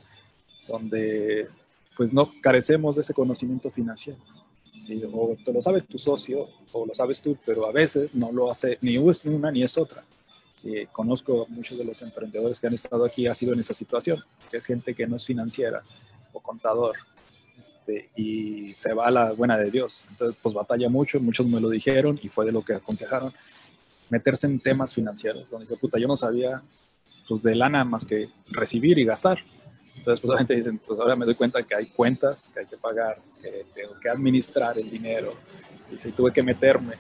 donde 0.68 1.48
pues 1.96 2.14
no 2.14 2.32
carecemos 2.42 2.96
de 2.96 3.02
ese 3.02 3.14
conocimiento 3.14 3.72
financiero. 3.72 4.20
O 5.14 5.36
te 5.44 5.54
lo 5.54 5.62
sabe 5.62 5.82
tu 5.82 5.98
socio 5.98 6.48
o 6.74 6.86
lo 6.86 6.94
sabes 6.94 7.22
tú, 7.22 7.38
pero 7.46 7.68
a 7.68 7.72
veces 7.72 8.14
no 8.14 8.32
lo 8.32 8.52
hace 8.52 8.78
ni 8.82 8.98
una 8.98 9.52
ni 9.52 9.64
es 9.64 9.78
otra. 9.78 10.04
Sí, 10.64 10.88
conozco 10.94 11.44
a 11.44 11.54
muchos 11.54 11.78
de 11.78 11.84
los 11.84 12.02
emprendedores 12.04 12.58
que 12.58 12.68
han 12.68 12.74
estado 12.74 13.04
aquí, 13.04 13.28
ha 13.28 13.34
sido 13.34 13.52
en 13.52 13.60
esa 13.60 13.74
situación, 13.74 14.24
que 14.50 14.56
es 14.56 14.66
gente 14.66 14.96
que 14.96 15.06
no 15.06 15.18
es 15.18 15.26
financiera 15.26 15.82
o 16.32 16.40
contador, 16.40 16.96
este, 17.60 18.10
y 18.16 18.72
se 18.72 18.94
va 18.94 19.08
a 19.08 19.12
la 19.12 19.34
buena 19.34 19.58
de 19.58 19.70
Dios. 19.70 20.08
Entonces, 20.12 20.40
pues 20.42 20.56
batalla 20.56 20.88
mucho, 20.88 21.20
muchos 21.20 21.48
me 21.48 21.60
lo 21.60 21.70
dijeron 21.70 22.18
y 22.24 22.30
fue 22.30 22.46
de 22.46 22.54
lo 22.54 22.64
que 22.64 22.76
aconsejaron 22.76 23.34
meterse 24.10 24.48
en 24.48 24.58
temas 24.58 24.94
financieros, 24.94 25.50
donde 25.50 25.66
dice, 25.66 25.78
puta, 25.78 26.00
yo 26.00 26.08
no 26.08 26.16
sabía 26.16 26.64
pues 27.28 27.44
de 27.44 27.56
lana 27.56 27.84
más 27.84 28.06
que 28.06 28.30
recibir 28.50 28.98
y 29.00 29.04
gastar. 29.04 29.40
Entonces, 29.98 30.22
pues 30.22 30.24
obviamente 30.24 30.56
dicen, 30.56 30.80
pues 30.80 30.98
ahora 30.98 31.18
me 31.18 31.26
doy 31.26 31.36
cuenta 31.36 31.62
que 31.64 31.76
hay 31.76 31.88
cuentas 31.88 32.50
que 32.54 32.62
hay 32.62 32.68
que 32.68 32.78
pagar, 32.78 33.16
que 33.42 33.66
tengo 33.76 34.00
que 34.00 34.08
administrar 34.08 34.80
el 34.80 34.90
dinero, 34.90 35.34
y 35.92 36.00
si 36.00 36.14
tuve 36.14 36.32
que 36.32 36.42
meterme, 36.42 36.94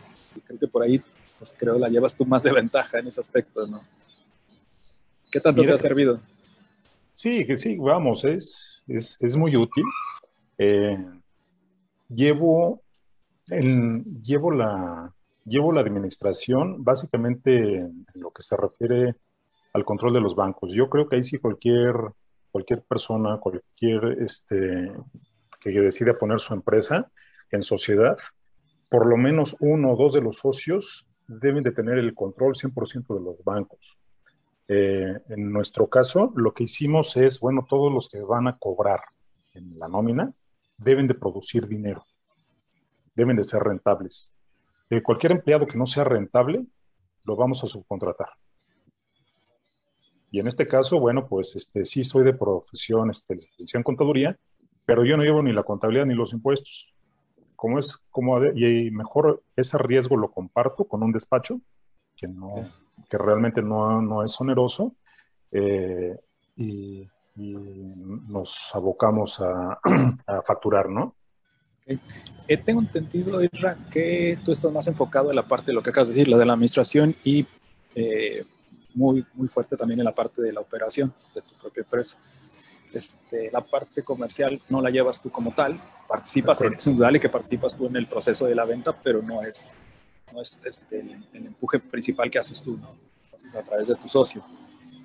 creo 0.45 0.59
que 0.59 0.67
por 0.67 0.83
ahí, 0.83 1.01
pues 1.43 1.57
creo 1.59 1.77
la 1.77 1.89
llevas 1.89 2.15
tú 2.15 2.25
más 2.25 2.41
de 2.43 2.53
ventaja 2.53 2.99
en 2.99 3.07
ese 3.07 3.19
aspecto, 3.19 3.67
¿no? 3.67 3.81
¿Qué 5.29 5.41
tanto 5.41 5.61
Mira, 5.61 5.73
te 5.73 5.75
ha 5.75 5.77
servido? 5.77 6.21
Sí, 7.11 7.45
que 7.45 7.57
sí, 7.57 7.77
vamos, 7.77 8.23
es, 8.23 8.81
es, 8.87 9.21
es 9.21 9.35
muy 9.35 9.57
útil. 9.57 9.83
Eh, 10.57 10.97
llevo, 12.07 12.81
el, 13.49 14.05
llevo 14.21 14.51
la, 14.51 15.13
llevo 15.43 15.73
la 15.73 15.81
administración 15.81 16.81
básicamente 16.81 17.79
en 17.79 18.05
lo 18.13 18.31
que 18.31 18.41
se 18.41 18.55
refiere 18.55 19.15
al 19.73 19.83
control 19.83 20.13
de 20.13 20.21
los 20.21 20.35
bancos. 20.35 20.71
Yo 20.71 20.89
creo 20.89 21.09
que 21.09 21.17
ahí 21.17 21.25
sí 21.25 21.39
cualquier, 21.39 21.93
cualquier 22.51 22.83
persona, 22.83 23.37
cualquier 23.39 24.17
este, 24.21 24.93
que 25.59 25.71
decida 25.71 26.13
poner 26.13 26.39
su 26.39 26.53
empresa 26.53 27.11
en 27.51 27.63
sociedad, 27.63 28.17
por 28.87 29.07
lo 29.07 29.17
menos 29.17 29.57
uno 29.59 29.91
o 29.91 29.97
dos 29.97 30.13
de 30.13 30.21
los 30.21 30.37
socios 30.37 31.05
deben 31.27 31.63
de 31.63 31.71
tener 31.71 31.97
el 31.97 32.13
control 32.13 32.55
100% 32.55 33.13
de 33.15 33.21
los 33.21 33.43
bancos. 33.43 33.97
Eh, 34.67 35.19
en 35.29 35.51
nuestro 35.51 35.87
caso, 35.87 36.31
lo 36.35 36.53
que 36.53 36.63
hicimos 36.63 37.17
es, 37.17 37.39
bueno, 37.39 37.65
todos 37.69 37.91
los 37.91 38.09
que 38.09 38.21
van 38.21 38.47
a 38.47 38.57
cobrar 38.57 39.01
en 39.53 39.77
la 39.77 39.87
nómina 39.87 40.33
deben 40.77 41.07
de 41.07 41.15
producir 41.15 41.67
dinero, 41.67 42.05
deben 43.15 43.35
de 43.35 43.43
ser 43.43 43.61
rentables 43.61 44.33
cualquier 45.01 45.31
empleado 45.31 45.65
que 45.65 45.77
no 45.77 45.85
sea 45.85 46.03
rentable, 46.03 46.65
lo 47.23 47.35
vamos 47.35 47.63
a 47.63 47.67
subcontratar. 47.67 48.29
Y 50.29 50.39
en 50.39 50.47
este 50.47 50.67
caso, 50.67 50.99
bueno, 50.99 51.27
pues 51.27 51.55
este, 51.55 51.85
sí 51.85 52.03
soy 52.03 52.25
de 52.25 52.33
profesión, 52.33 53.09
este, 53.09 53.35
licenciado 53.35 53.79
en 53.79 53.83
contaduría, 53.83 54.37
pero 54.85 55.05
yo 55.05 55.15
no 55.15 55.23
llevo 55.23 55.41
ni 55.41 55.53
la 55.53 55.63
contabilidad 55.63 56.05
ni 56.05 56.15
los 56.15 56.33
impuestos. 56.33 56.92
Como 57.63 57.79
es, 57.79 57.95
como, 58.11 58.43
y 58.43 58.91
mejor 58.91 59.41
ese 59.55 59.77
riesgo 59.77 60.17
lo 60.17 60.31
comparto 60.31 60.83
con 60.83 61.01
un 61.01 61.13
despacho 61.13 61.61
que, 62.13 62.27
no, 62.27 62.55
que 63.09 63.17
realmente 63.17 63.61
no, 63.61 64.01
no 64.01 64.21
es 64.21 64.41
oneroso. 64.41 64.97
Eh, 65.49 66.19
y, 66.57 67.07
nos 67.37 68.69
abocamos 68.73 69.39
a, 69.39 69.79
facturar, 70.45 70.89
¿no? 70.89 71.15
Eh, 71.87 72.57
tengo 72.57 72.81
entendido, 72.81 73.41
Isra, 73.41 73.77
que 73.89 74.37
tú 74.43 74.51
estás 74.51 74.73
más 74.73 74.87
enfocado 74.87 75.29
en 75.29 75.37
la 75.37 75.47
parte 75.47 75.67
de 75.67 75.73
lo 75.73 75.81
que 75.81 75.91
acabas 75.91 76.09
de 76.09 76.15
decir, 76.15 76.27
la 76.27 76.37
de 76.37 76.45
la 76.45 76.53
administración 76.53 77.15
y 77.23 77.47
eh, 77.95 78.43
muy, 78.93 79.25
muy 79.35 79.47
fuerte 79.47 79.77
también 79.77 80.01
en 80.01 80.05
la 80.05 80.13
parte 80.13 80.41
de 80.41 80.51
la 80.51 80.59
operación 80.59 81.13
de 81.33 81.41
tu 81.41 81.55
propia 81.55 81.83
empresa. 81.83 82.17
Este, 82.93 83.49
la 83.51 83.61
parte 83.61 84.03
comercial 84.03 84.61
no 84.69 84.79
la 84.79 84.91
llevas 84.91 85.19
tú 85.19 85.31
como 85.31 85.53
tal, 85.53 85.81
participas, 86.07 86.61
es 86.61 86.87
indudable 86.87 87.19
que 87.19 87.27
participas 87.27 87.75
tú 87.75 87.87
en 87.87 87.95
el 87.95 88.07
proceso 88.07 88.45
de 88.45 88.53
la 88.53 88.65
venta, 88.65 88.95
pero 89.01 89.21
no 89.21 89.41
es, 89.41 89.65
no 90.31 90.41
es 90.41 90.61
este, 90.63 90.99
el, 90.99 91.45
empuje 91.47 91.79
principal 91.79 92.29
que 92.29 92.37
haces 92.37 92.61
tú, 92.61 92.77
¿no? 92.77 92.95
a 93.57 93.63
través 93.63 93.87
de 93.87 93.95
tu 93.95 94.07
socio. 94.07 94.45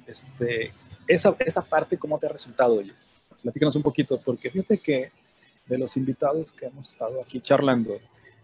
Este, 0.07 0.71
esa, 1.07 1.35
esa 1.39 1.63
parte, 1.63 1.97
¿cómo 1.99 2.19
te 2.19 2.27
ha 2.27 2.31
resultado? 2.31 2.75
Oye? 2.75 2.93
Platícanos 3.43 3.75
un 3.77 3.83
poquito, 3.83 4.21
porque 4.21 4.51
fíjate 4.51 4.79
que 4.79 5.11
de 5.67 5.79
los 5.79 5.97
invitados 5.97 6.53
que 6.53 6.67
hemos 6.67 6.91
estado 6.91 7.23
aquí 7.23 7.41
charlando, 7.41 7.99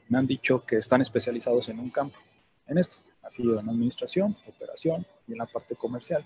me 0.08 0.18
han 0.18 0.26
dicho 0.26 0.64
que 0.64 0.76
están 0.76 1.02
especializados 1.02 1.68
en 1.68 1.78
un 1.80 1.90
campo, 1.90 2.18
en 2.66 2.78
esto, 2.78 2.96
ha 3.22 3.30
sido 3.30 3.58
en 3.60 3.68
administración, 3.68 4.36
operación 4.46 5.06
y 5.26 5.32
en 5.32 5.38
la 5.38 5.46
parte 5.46 5.74
comercial. 5.74 6.24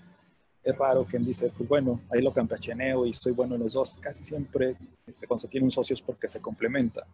Es 0.69 0.77
raro 0.77 1.05
quien 1.05 1.25
dice, 1.25 1.51
pues 1.55 1.67
bueno, 1.67 2.01
ahí 2.09 2.21
lo 2.21 2.31
campecheneo 2.31 3.05
y 3.05 3.11
estoy 3.11 3.31
bueno 3.31 3.55
en 3.55 3.61
los 3.61 3.73
dos. 3.73 3.97
Casi 3.99 4.23
siempre, 4.23 4.75
este, 5.07 5.25
cuando 5.27 5.41
se 5.41 5.47
tiene 5.47 5.65
un 5.65 5.71
socio 5.71 5.93
es 5.93 6.01
porque 6.01 6.27
se 6.27 6.41
complementa. 6.41 7.05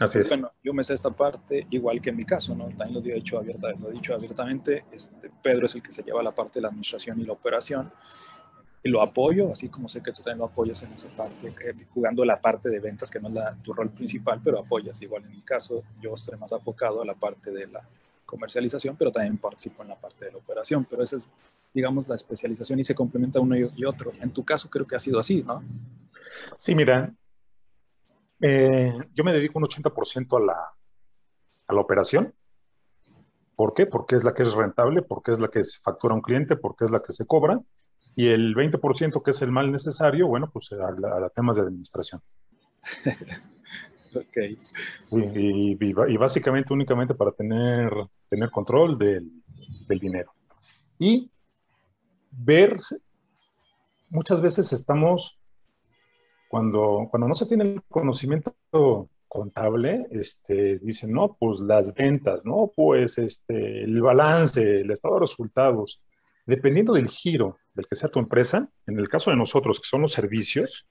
Así 0.00 0.18
es. 0.18 0.28
Bueno, 0.28 0.50
yo 0.62 0.72
me 0.72 0.82
sé 0.84 0.94
esta 0.94 1.10
parte, 1.10 1.66
igual 1.70 2.00
que 2.00 2.10
en 2.10 2.16
mi 2.16 2.24
caso, 2.24 2.54
¿no? 2.54 2.66
También 2.66 2.94
lo 2.94 3.00
he 3.00 3.14
dicho, 3.14 3.38
abierta, 3.38 3.70
lo 3.72 3.90
he 3.90 3.92
dicho 3.92 4.14
abiertamente, 4.14 4.84
este, 4.90 5.30
Pedro 5.42 5.66
es 5.66 5.74
el 5.74 5.82
que 5.82 5.92
se 5.92 6.02
lleva 6.02 6.22
la 6.22 6.34
parte 6.34 6.54
de 6.54 6.62
la 6.62 6.68
administración 6.68 7.20
y 7.20 7.24
la 7.24 7.32
operación. 7.32 7.92
Y 8.84 8.88
lo 8.88 9.00
apoyo, 9.00 9.52
así 9.52 9.68
como 9.68 9.88
sé 9.88 10.02
que 10.02 10.10
tú 10.10 10.22
también 10.22 10.38
lo 10.38 10.46
apoyas 10.46 10.82
en 10.82 10.92
esa 10.92 11.08
parte, 11.08 11.54
eh, 11.64 11.86
jugando 11.94 12.24
la 12.24 12.40
parte 12.40 12.68
de 12.68 12.80
ventas, 12.80 13.10
que 13.10 13.20
no 13.20 13.28
es 13.28 13.34
la, 13.34 13.54
tu 13.62 13.72
rol 13.72 13.90
principal, 13.90 14.40
pero 14.42 14.58
apoyas. 14.58 15.00
Igual 15.02 15.24
en 15.24 15.30
mi 15.30 15.42
caso, 15.42 15.84
yo 16.00 16.14
estoy 16.14 16.36
más 16.36 16.52
abocado 16.52 17.00
a 17.00 17.04
la 17.04 17.14
parte 17.14 17.52
de 17.52 17.68
la 17.68 17.86
comercialización, 18.26 18.96
pero 18.96 19.12
también 19.12 19.38
participo 19.38 19.82
en 19.82 19.90
la 19.90 20.00
parte 20.00 20.24
de 20.24 20.32
la 20.32 20.38
operación. 20.38 20.84
Pero 20.90 21.04
esa 21.04 21.16
es, 21.16 21.28
digamos, 21.74 22.08
la 22.08 22.14
especialización 22.14 22.78
y 22.78 22.84
se 22.84 22.94
complementa 22.94 23.40
uno 23.40 23.56
y 23.56 23.84
otro. 23.84 24.12
En 24.20 24.30
tu 24.30 24.44
caso 24.44 24.68
creo 24.68 24.86
que 24.86 24.96
ha 24.96 25.00
sido 25.00 25.18
así, 25.18 25.42
¿no? 25.42 25.62
Sí, 26.56 26.74
mira, 26.74 27.12
eh, 28.40 28.92
yo 29.14 29.24
me 29.24 29.32
dedico 29.32 29.58
un 29.58 29.64
80% 29.64 30.36
a 30.36 30.44
la, 30.44 30.72
a 31.68 31.74
la 31.74 31.80
operación. 31.80 32.34
¿Por 33.54 33.72
qué? 33.72 33.86
Porque 33.86 34.16
es 34.16 34.24
la 34.24 34.34
que 34.34 34.42
es 34.42 34.54
rentable, 34.54 35.02
porque 35.02 35.32
es 35.32 35.40
la 35.40 35.48
que 35.48 35.62
se 35.62 35.78
factura 35.80 36.12
a 36.12 36.16
un 36.16 36.22
cliente, 36.22 36.56
porque 36.56 36.84
es 36.84 36.90
la 36.90 37.00
que 37.00 37.12
se 37.12 37.24
cobra. 37.24 37.60
Y 38.16 38.28
el 38.28 38.54
20% 38.54 39.22
que 39.22 39.30
es 39.30 39.42
el 39.42 39.52
mal 39.52 39.70
necesario, 39.70 40.26
bueno, 40.26 40.50
pues 40.52 40.70
a, 40.72 41.28
temas 41.30 41.56
de 41.56 41.62
administración. 41.62 42.20
ok. 44.14 44.36
y, 45.12 45.78
y, 45.80 46.16
básicamente 46.16 46.74
únicamente 46.74 47.14
para 47.14 47.30
tener, 47.30 47.90
tener 48.28 48.50
control 48.50 48.98
del, 48.98 49.30
del 49.86 49.98
dinero. 49.98 50.34
Y 50.98 51.30
ver, 52.32 52.78
muchas 54.08 54.40
veces 54.40 54.72
estamos 54.72 55.38
cuando, 56.48 57.08
cuando 57.10 57.28
no 57.28 57.34
se 57.34 57.46
tiene 57.46 57.64
el 57.64 57.82
conocimiento 57.88 58.54
contable, 59.28 60.06
este, 60.10 60.78
dicen, 60.80 61.12
no, 61.12 61.36
pues 61.40 61.60
las 61.60 61.94
ventas, 61.94 62.44
no, 62.44 62.70
pues 62.76 63.16
este, 63.16 63.84
el 63.84 64.02
balance, 64.02 64.80
el 64.80 64.90
estado 64.90 65.14
de 65.14 65.20
resultados, 65.20 66.02
dependiendo 66.44 66.92
del 66.92 67.08
giro 67.08 67.56
del 67.74 67.86
que 67.86 67.96
sea 67.96 68.10
tu 68.10 68.18
empresa, 68.18 68.68
en 68.86 68.98
el 68.98 69.08
caso 69.08 69.30
de 69.30 69.36
nosotros, 69.36 69.80
que 69.80 69.86
son 69.86 70.02
los 70.02 70.12
servicios, 70.12 70.86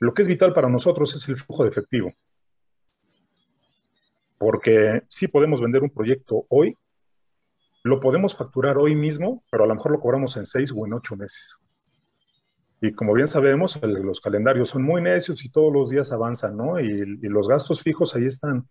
lo 0.00 0.12
que 0.12 0.20
es 0.20 0.28
vital 0.28 0.52
para 0.52 0.68
nosotros 0.68 1.14
es 1.14 1.26
el 1.28 1.38
flujo 1.38 1.62
de 1.62 1.70
efectivo. 1.70 2.12
Porque 4.36 5.02
sí 5.08 5.28
podemos 5.28 5.62
vender 5.62 5.82
un 5.82 5.90
proyecto 5.90 6.44
hoy, 6.50 6.76
lo 7.84 8.00
podemos 8.00 8.34
facturar 8.34 8.78
hoy 8.78 8.94
mismo, 8.94 9.42
pero 9.50 9.64
a 9.64 9.66
lo 9.66 9.74
mejor 9.74 9.92
lo 9.92 10.00
cobramos 10.00 10.36
en 10.36 10.46
seis 10.46 10.72
o 10.74 10.86
en 10.86 10.94
ocho 10.94 11.16
meses. 11.16 11.60
Y 12.80 12.92
como 12.92 13.12
bien 13.12 13.26
sabemos, 13.26 13.78
los 13.82 14.20
calendarios 14.20 14.70
son 14.70 14.82
muy 14.82 15.02
necios 15.02 15.44
y 15.44 15.50
todos 15.50 15.72
los 15.72 15.90
días 15.90 16.10
avanzan, 16.10 16.56
¿no? 16.56 16.80
Y, 16.80 17.04
los 17.28 17.46
gastos 17.46 17.82
fijos 17.82 18.16
ahí 18.16 18.24
están. 18.24 18.68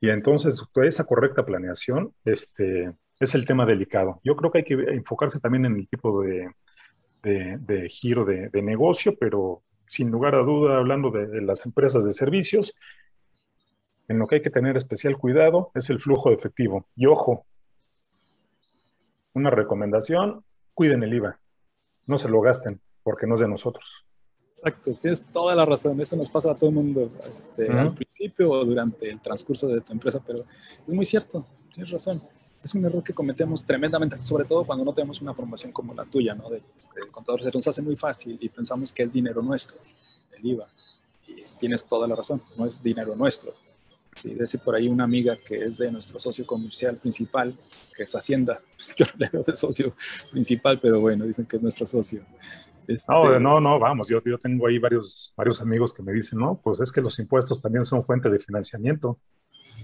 Y 0.00 0.10
entonces, 0.10 0.62
esa 0.84 1.04
correcta 1.04 1.44
planeación 1.44 2.12
este, 2.24 2.92
es 3.18 3.34
el 3.34 3.46
tema 3.46 3.66
delicado. 3.66 4.20
Yo 4.22 4.36
creo 4.36 4.50
que 4.50 4.58
hay 4.58 4.64
que 4.64 4.74
enfocarse 4.74 5.40
también 5.40 5.66
en 5.66 5.76
el 5.76 5.88
tipo 5.88 6.22
de, 6.22 6.48
de, 7.22 7.88
giro 7.88 8.24
de, 8.24 8.62
negocio, 8.62 9.16
pero 9.18 9.62
sin 9.88 10.10
lugar 10.10 10.36
a 10.36 10.42
duda, 10.42 10.78
hablando 10.78 11.10
de, 11.10 11.40
las 11.42 11.66
empresas 11.66 12.04
de 12.04 12.12
servicios, 12.12 12.74
en 14.08 14.18
lo 14.18 14.26
que 14.26 14.36
hay 14.36 14.42
que 14.42 14.50
tener 14.50 14.76
especial 14.76 15.18
cuidado 15.18 15.72
es 15.74 15.90
el 15.90 15.98
flujo 15.98 16.30
de 16.30 16.36
efectivo. 16.36 16.86
Y 16.94 17.06
ojo, 17.06 17.46
una 19.36 19.50
recomendación, 19.50 20.42
cuiden 20.72 21.02
el 21.02 21.12
IVA, 21.12 21.38
no 22.06 22.16
se 22.16 22.28
lo 22.28 22.40
gasten 22.40 22.80
porque 23.02 23.26
no 23.26 23.34
es 23.34 23.42
de 23.42 23.48
nosotros. 23.48 24.06
Exacto, 24.50 24.92
tienes 25.02 25.22
toda 25.26 25.54
la 25.54 25.66
razón, 25.66 26.00
eso 26.00 26.16
nos 26.16 26.30
pasa 26.30 26.52
a 26.52 26.54
todo 26.54 26.70
el 26.70 26.76
mundo 26.76 27.10
este, 27.18 27.70
al 27.70 27.94
principio 27.94 28.50
o 28.50 28.64
durante 28.64 29.10
el 29.10 29.20
transcurso 29.20 29.68
de 29.68 29.82
tu 29.82 29.92
empresa, 29.92 30.20
pero 30.26 30.38
es 30.40 30.94
muy 30.94 31.04
cierto, 31.04 31.46
tienes 31.70 31.92
razón. 31.92 32.22
Es 32.64 32.74
un 32.74 32.84
error 32.86 33.04
que 33.04 33.12
cometemos 33.12 33.62
tremendamente, 33.64 34.16
sobre 34.24 34.46
todo 34.46 34.64
cuando 34.64 34.84
no 34.86 34.94
tenemos 34.94 35.20
una 35.20 35.34
formación 35.34 35.70
como 35.70 35.92
la 35.94 36.06
tuya, 36.06 36.34
¿no? 36.34 36.48
De, 36.48 36.62
este, 36.78 37.06
contador, 37.12 37.42
se 37.42 37.50
nos 37.52 37.68
hace 37.68 37.82
muy 37.82 37.94
fácil 37.94 38.38
y 38.40 38.48
pensamos 38.48 38.90
que 38.90 39.02
es 39.02 39.12
dinero 39.12 39.42
nuestro, 39.42 39.76
el 40.36 40.46
IVA. 40.46 40.66
Y 41.28 41.34
tienes 41.60 41.84
toda 41.84 42.08
la 42.08 42.16
razón, 42.16 42.40
no 42.56 42.64
es 42.64 42.82
dinero 42.82 43.14
nuestro. 43.14 43.52
Sí, 44.16 44.34
dice 44.34 44.58
por 44.58 44.74
ahí 44.74 44.88
una 44.88 45.04
amiga 45.04 45.36
que 45.44 45.56
es 45.56 45.78
de 45.78 45.90
nuestro 45.90 46.18
socio 46.18 46.46
comercial 46.46 46.96
principal, 46.96 47.54
que 47.94 48.04
es 48.04 48.14
Hacienda. 48.14 48.60
Yo 48.96 49.06
no 49.06 49.12
le 49.18 49.28
veo 49.28 49.42
de 49.42 49.56
socio 49.56 49.94
principal, 50.30 50.80
pero 50.80 51.00
bueno, 51.00 51.24
dicen 51.24 51.46
que 51.46 51.56
es 51.56 51.62
nuestro 51.62 51.86
socio. 51.86 52.24
Este, 52.86 53.12
no, 53.12 53.38
no, 53.40 53.60
no, 53.60 53.80
vamos, 53.80 54.08
yo, 54.08 54.22
yo 54.24 54.38
tengo 54.38 54.68
ahí 54.68 54.78
varios, 54.78 55.34
varios 55.36 55.60
amigos 55.60 55.92
que 55.92 56.04
me 56.04 56.12
dicen, 56.12 56.38
no, 56.38 56.60
pues 56.62 56.78
es 56.80 56.92
que 56.92 57.00
los 57.00 57.18
impuestos 57.18 57.60
también 57.60 57.84
son 57.84 58.04
fuente 58.04 58.30
de 58.30 58.38
financiamiento. 58.38 59.18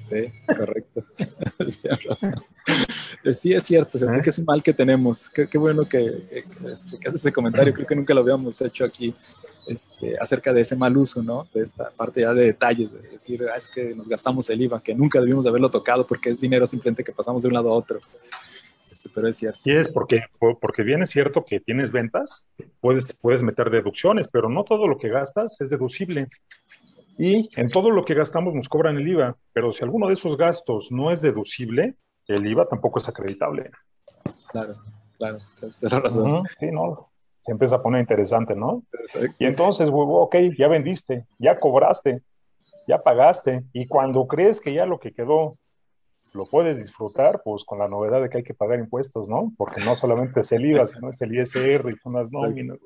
Sí, 0.04 0.32
correcto. 0.46 1.02
sí, 3.32 3.52
es 3.52 3.64
cierto, 3.64 3.98
¿Eh? 3.98 4.20
que 4.22 4.30
es 4.30 4.38
un 4.38 4.44
mal 4.44 4.62
que 4.62 4.72
tenemos. 4.72 5.28
Qué, 5.30 5.58
bueno 5.58 5.88
que, 5.88 6.26
este, 6.30 6.98
que, 6.98 7.08
haces 7.08 7.20
ese 7.20 7.32
comentario, 7.32 7.72
creo 7.72 7.86
que 7.86 7.96
nunca 7.96 8.14
lo 8.14 8.20
habíamos 8.20 8.60
hecho 8.60 8.84
aquí 8.84 9.14
este, 9.66 10.16
acerca 10.18 10.52
de 10.52 10.62
ese 10.62 10.76
mal 10.76 10.96
uso, 10.96 11.22
¿no? 11.22 11.46
De 11.54 11.62
esta 11.62 11.88
parte 11.90 12.22
ya 12.22 12.34
de 12.34 12.46
detalles, 12.46 12.92
de 12.92 13.00
decir, 13.08 13.44
ah, 13.52 13.56
es 13.56 13.68
que 13.68 13.94
nos 13.94 14.08
gastamos 14.08 14.48
el 14.50 14.62
IVA, 14.62 14.82
que 14.82 14.94
nunca 14.94 15.20
debimos 15.20 15.44
de 15.44 15.50
haberlo 15.50 15.70
tocado 15.70 16.06
porque 16.06 16.30
es 16.30 16.40
dinero 16.40 16.66
simplemente 16.66 17.04
que 17.04 17.12
pasamos 17.12 17.42
de 17.42 17.48
un 17.48 17.54
lado 17.54 17.70
a 17.70 17.74
otro. 17.74 18.00
Este, 18.90 19.08
pero 19.08 19.28
es 19.28 19.36
cierto. 19.36 19.60
Y 19.64 19.76
es 19.76 19.92
porque, 19.92 20.24
porque 20.60 20.82
bien 20.82 21.02
es 21.02 21.10
cierto 21.10 21.44
que 21.46 21.60
tienes 21.60 21.92
ventas, 21.92 22.46
puedes, 22.80 23.14
puedes 23.14 23.42
meter 23.42 23.70
deducciones, 23.70 24.28
pero 24.28 24.50
no 24.50 24.64
todo 24.64 24.86
lo 24.86 24.98
que 24.98 25.08
gastas 25.08 25.58
es 25.60 25.70
deducible. 25.70 26.28
Y 27.18 27.48
en 27.60 27.70
todo 27.70 27.90
lo 27.90 28.04
que 28.04 28.14
gastamos 28.14 28.54
nos 28.54 28.68
cobran 28.68 28.96
el 28.96 29.06
IVA, 29.06 29.36
pero 29.52 29.72
si 29.72 29.84
alguno 29.84 30.06
de 30.06 30.14
esos 30.14 30.36
gastos 30.36 30.90
no 30.90 31.10
es 31.10 31.20
deducible, 31.20 31.96
el 32.26 32.46
IVA 32.46 32.66
tampoco 32.66 32.98
es 32.98 33.08
acreditable. 33.08 33.70
Claro, 34.48 34.74
claro, 35.18 35.38
tienes 35.58 35.92
razón. 35.92 36.44
sí, 36.58 36.66
no, 36.72 37.10
se 37.38 37.52
empieza 37.52 37.76
a 37.76 37.82
poner 37.82 38.00
interesante, 38.00 38.54
¿no? 38.54 38.84
Y 39.38 39.46
entonces, 39.46 39.90
ok, 39.92 40.36
ya 40.56 40.68
vendiste, 40.68 41.26
ya 41.38 41.58
cobraste, 41.58 42.22
ya 42.86 42.98
pagaste, 42.98 43.64
y 43.72 43.86
cuando 43.86 44.26
crees 44.26 44.60
que 44.60 44.72
ya 44.72 44.86
lo 44.86 44.98
que 44.98 45.12
quedó 45.12 45.54
lo 46.34 46.46
puedes 46.46 46.78
disfrutar, 46.78 47.42
pues 47.44 47.64
con 47.64 47.78
la 47.78 47.88
novedad 47.88 48.22
de 48.22 48.30
que 48.30 48.38
hay 48.38 48.42
que 48.42 48.54
pagar 48.54 48.78
impuestos, 48.78 49.28
¿no? 49.28 49.52
Porque 49.58 49.84
no 49.84 49.94
solamente 49.96 50.40
es 50.40 50.52
el 50.52 50.64
IVA, 50.64 50.86
sino 50.86 51.10
es 51.10 51.20
el 51.20 51.34
ISR 51.34 51.90
y 51.90 51.96
son 51.98 52.14
las 52.14 52.30
nóminas. 52.30 52.78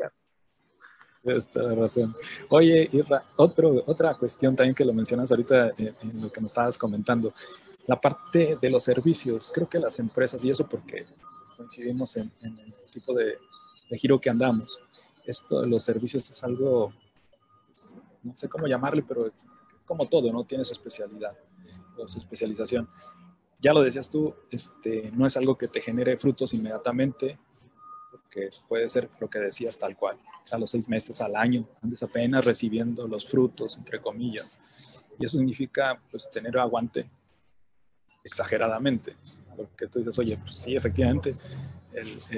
Tienes 1.26 1.48
toda 1.48 1.72
la 1.72 1.82
razón. 1.82 2.14
Oye, 2.50 2.88
Irra, 2.92 3.24
otro, 3.34 3.82
otra 3.86 4.14
cuestión 4.14 4.54
también 4.54 4.76
que 4.76 4.84
lo 4.84 4.92
mencionas 4.92 5.28
ahorita 5.32 5.72
en, 5.76 6.22
lo 6.22 6.30
que 6.30 6.40
nos 6.40 6.52
estabas 6.52 6.78
comentando, 6.78 7.34
la 7.88 8.00
parte 8.00 8.56
de 8.60 8.70
los 8.70 8.84
servicios. 8.84 9.50
Creo 9.52 9.68
que 9.68 9.80
las 9.80 9.98
empresas, 9.98 10.44
y 10.44 10.50
eso 10.50 10.68
porque 10.68 11.04
coincidimos 11.56 12.16
en, 12.16 12.30
el 12.42 12.72
tipo 12.92 13.12
de, 13.12 13.38
de, 13.90 13.98
giro 13.98 14.20
que 14.20 14.30
andamos, 14.30 14.78
esto 15.24 15.62
de 15.62 15.66
los 15.66 15.82
servicios 15.82 16.30
es 16.30 16.44
algo, 16.44 16.92
no 18.22 18.36
sé 18.36 18.48
cómo 18.48 18.68
llamarle, 18.68 19.02
pero 19.02 19.32
como 19.84 20.06
todo, 20.06 20.32
¿no? 20.32 20.44
Tiene 20.44 20.62
su 20.62 20.74
especialidad 20.74 21.36
o 21.98 22.06
su 22.06 22.18
especialización 22.18 22.88
ya 23.58 23.72
lo 23.72 23.82
decías 23.82 24.08
tú, 24.08 24.34
este, 24.50 25.10
no 25.12 25.26
es 25.26 25.36
algo 25.36 25.56
que 25.56 25.68
te 25.68 25.80
genere 25.80 26.16
frutos 26.18 26.52
inmediatamente, 26.52 27.38
puede 28.68 28.88
ser 28.88 29.08
lo 29.20 29.28
que 29.28 29.38
decías 29.38 29.78
tal 29.78 29.96
cual, 29.96 30.18
a 30.50 30.58
los 30.58 30.70
seis 30.70 30.88
meses, 30.88 31.20
al 31.20 31.36
año, 31.36 31.68
antes 31.82 32.02
apenas 32.02 32.44
recibiendo 32.44 33.06
los 33.06 33.26
frutos, 33.26 33.76
entre 33.76 34.00
comillas. 34.00 34.58
Y 35.18 35.24
eso 35.24 35.38
significa 35.38 36.00
pues 36.10 36.30
tener 36.30 36.58
aguante 36.58 37.08
exageradamente, 38.22 39.16
porque 39.56 39.86
tú 39.86 40.00
dices, 40.00 40.18
oye, 40.18 40.36
pues 40.36 40.58
sí, 40.58 40.74
efectivamente, 40.76 41.36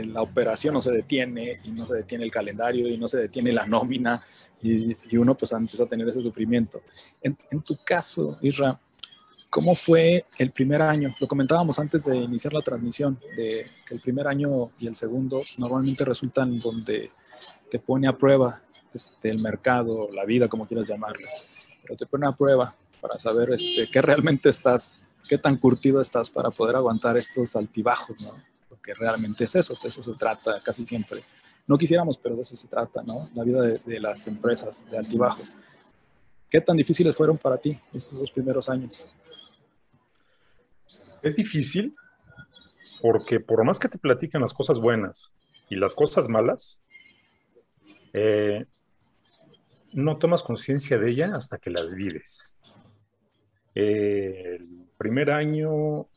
la 0.05 0.23
operación 0.23 0.75
no 0.75 0.81
se 0.81 0.93
detiene 0.93 1.59
y 1.65 1.71
no 1.73 1.85
se 1.85 1.95
detiene 1.95 2.25
el 2.25 2.31
calendario 2.31 2.87
y 2.87 2.97
no 2.97 3.09
se 3.09 3.19
detiene 3.19 3.53
la 3.53 3.67
nómina 3.67 4.23
y, 4.63 5.17
uno 5.17 5.35
pues 5.35 5.51
empieza 5.53 5.85
a 5.85 5.89
tener 5.89 6.07
ese 6.09 6.23
sufrimiento. 6.23 6.83
En, 7.21 7.37
en, 7.51 7.61
tu 7.63 7.77
caso, 7.85 8.39
Isra, 8.41 8.81
¿cómo 9.51 9.75
fue 9.75 10.25
el 10.39 10.51
primer 10.51 10.83
año? 10.83 11.15
Lo 11.21 11.29
comentábamos 11.29 11.79
antes 11.79 12.05
de 12.05 12.17
iniciar 12.17 12.53
la 12.53 12.63
transmisión, 12.63 13.19
de 13.37 13.67
que 13.87 13.95
el 13.95 14.01
primer 14.01 14.27
año 14.27 14.71
y 14.79 14.87
el 14.87 14.95
segundo 14.95 15.43
normalmente 15.59 16.05
resultan 16.05 16.59
donde 16.59 17.11
te 17.71 17.79
pone 17.79 18.09
a 18.09 18.17
prueba 18.17 18.63
este, 18.93 19.31
el 19.31 19.41
mercado, 19.41 20.11
la 20.13 20.25
vida, 20.25 20.49
como 20.49 20.67
quieras 20.67 20.89
llamarlo, 20.89 21.29
pero 21.83 21.97
te 21.97 22.07
pone 22.07 22.27
a 22.27 22.33
prueba 22.33 22.75
para 23.01 23.19
saber 23.19 23.51
este, 23.51 23.89
qué 23.91 24.03
realmente 24.03 24.49
estás, 24.49 24.97
qué 25.29 25.39
tan 25.39 25.57
curtido 25.57 26.01
estás 26.01 26.31
para 26.31 26.51
poder 26.51 26.77
aguantar 26.77 27.17
estos 27.17 27.55
altibajos, 27.57 28.21
¿no? 28.23 28.33
Porque 28.69 28.95
realmente 28.95 29.45
es 29.45 29.55
eso, 29.55 29.75
eso 29.75 30.03
se 30.03 30.15
trata 30.15 30.63
casi 30.63 30.85
siempre. 30.87 31.23
No 31.67 31.77
quisiéramos, 31.77 32.17
pero 32.17 32.35
de 32.35 32.43
eso 32.43 32.57
se 32.57 32.67
trata, 32.67 33.03
¿no? 33.03 33.29
La 33.35 33.45
vida 33.45 33.61
de, 33.61 34.01
las 34.01 34.27
empresas, 34.27 34.87
de 34.91 34.97
altibajos. 34.97 35.55
¿Qué 36.51 36.61
tan 36.61 36.77
difíciles 36.77 37.15
fueron 37.15 37.37
para 37.37 37.59
ti 37.59 37.79
estos 37.93 38.19
dos 38.19 38.33
primeros 38.33 38.69
años? 38.71 39.11
Es 41.23 41.37
difícil 41.37 41.95
porque 43.03 43.39
por 43.39 43.65
más 43.65 43.79
que 43.79 43.89
te 43.89 43.99
platican 43.99 44.41
las 44.41 44.55
cosas 44.55 44.79
buenas 44.79 45.35
y 45.69 45.77
las 45.77 45.95
cosas 45.95 46.29
malas, 46.29 46.81
eh, 48.15 48.65
no 49.93 50.19
tomas 50.19 50.43
conciencia 50.43 50.99
de 50.99 51.11
ella 51.11 51.37
hasta 51.37 51.59
que 51.59 51.71
las 51.71 51.95
vives. 51.95 52.55
el 53.75 54.89
primer 54.97 55.31
año 55.31 56.09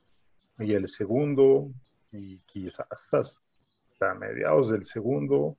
y 0.57 0.73
el 0.73 0.87
segundo, 0.87 1.69
y 2.11 2.39
quizás 2.39 3.13
hasta 3.13 4.13
mediados 4.15 4.71
del 4.71 4.83
segundo, 4.83 5.57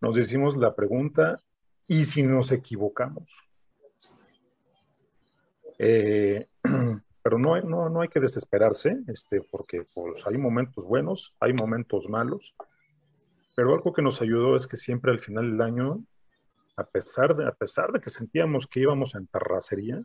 nos 0.00 0.16
decimos 0.16 0.56
la 0.56 0.74
pregunta, 0.74 1.40
¿y 1.86 2.04
si 2.04 2.24
nos 2.24 2.50
equivocamos? 2.50 3.45
Eh, 5.78 6.48
pero 7.22 7.38
no, 7.38 7.60
no, 7.62 7.88
no, 7.88 8.00
hay 8.00 8.08
que 8.08 8.20
desesperarse, 8.20 8.98
este, 9.08 9.40
porque 9.42 9.84
pues, 9.94 10.26
hay 10.26 10.38
momentos 10.38 10.84
buenos, 10.84 11.34
hay 11.40 11.52
momentos 11.52 12.08
malos, 12.08 12.54
pero 13.54 13.74
algo 13.74 13.92
que 13.92 14.02
nos 14.02 14.20
ayudó 14.20 14.54
es 14.54 14.66
que 14.66 14.76
siempre 14.76 15.10
al 15.10 15.18
final 15.18 15.50
del 15.50 15.60
año, 15.60 16.04
a 16.76 16.84
pesar 16.84 17.34
de, 17.34 17.46
a 17.46 17.52
pesar 17.52 17.90
de 17.90 18.00
que 18.00 18.10
sentíamos 18.10 18.66
que 18.66 18.80
íbamos 18.80 19.14
en 19.14 19.26
terracería, 19.26 20.02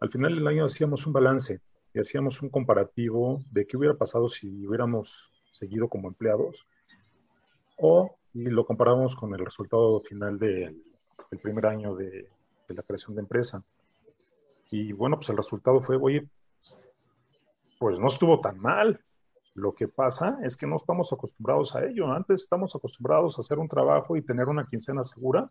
al 0.00 0.10
final 0.10 0.34
del 0.34 0.46
año 0.46 0.66
hacíamos 0.66 1.06
un 1.06 1.12
balance 1.12 1.60
y 1.94 2.00
hacíamos 2.00 2.42
un 2.42 2.50
comparativo 2.50 3.42
de 3.50 3.66
qué 3.66 3.76
hubiera 3.76 3.96
pasado 3.96 4.28
si 4.28 4.66
hubiéramos 4.66 5.30
seguido 5.50 5.88
como 5.88 6.08
empleados 6.08 6.66
o 7.76 8.16
y 8.34 8.44
lo 8.44 8.64
comparábamos 8.64 9.14
con 9.14 9.34
el 9.34 9.44
resultado 9.44 10.00
final 10.00 10.38
del 10.38 10.82
primer 11.42 11.66
año 11.66 11.94
de, 11.94 12.28
de 12.68 12.74
la 12.74 12.82
creación 12.82 13.14
de 13.14 13.22
empresa. 13.22 13.62
Y 14.72 14.92
bueno, 14.94 15.16
pues 15.16 15.28
el 15.28 15.36
resultado 15.36 15.80
fue, 15.82 15.96
oye, 15.96 16.26
pues 17.78 17.98
no 17.98 18.06
estuvo 18.06 18.40
tan 18.40 18.58
mal, 18.58 18.98
lo 19.54 19.74
que 19.74 19.86
pasa 19.86 20.38
es 20.42 20.56
que 20.56 20.66
no 20.66 20.76
estamos 20.76 21.12
acostumbrados 21.12 21.76
a 21.76 21.84
ello. 21.84 22.10
Antes 22.10 22.42
estamos 22.42 22.74
acostumbrados 22.74 23.36
a 23.36 23.42
hacer 23.42 23.58
un 23.58 23.68
trabajo 23.68 24.16
y 24.16 24.22
tener 24.22 24.48
una 24.48 24.66
quincena 24.66 25.04
segura. 25.04 25.46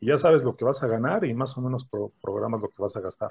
Y 0.00 0.08
ya 0.08 0.18
sabes 0.18 0.42
lo 0.42 0.56
que 0.56 0.64
vas 0.64 0.82
a 0.82 0.88
ganar 0.88 1.24
y 1.24 1.32
más 1.32 1.56
o 1.56 1.60
menos 1.60 1.88
programas 2.20 2.60
lo 2.60 2.68
que 2.68 2.82
vas 2.82 2.96
a 2.96 3.00
gastar. 3.00 3.30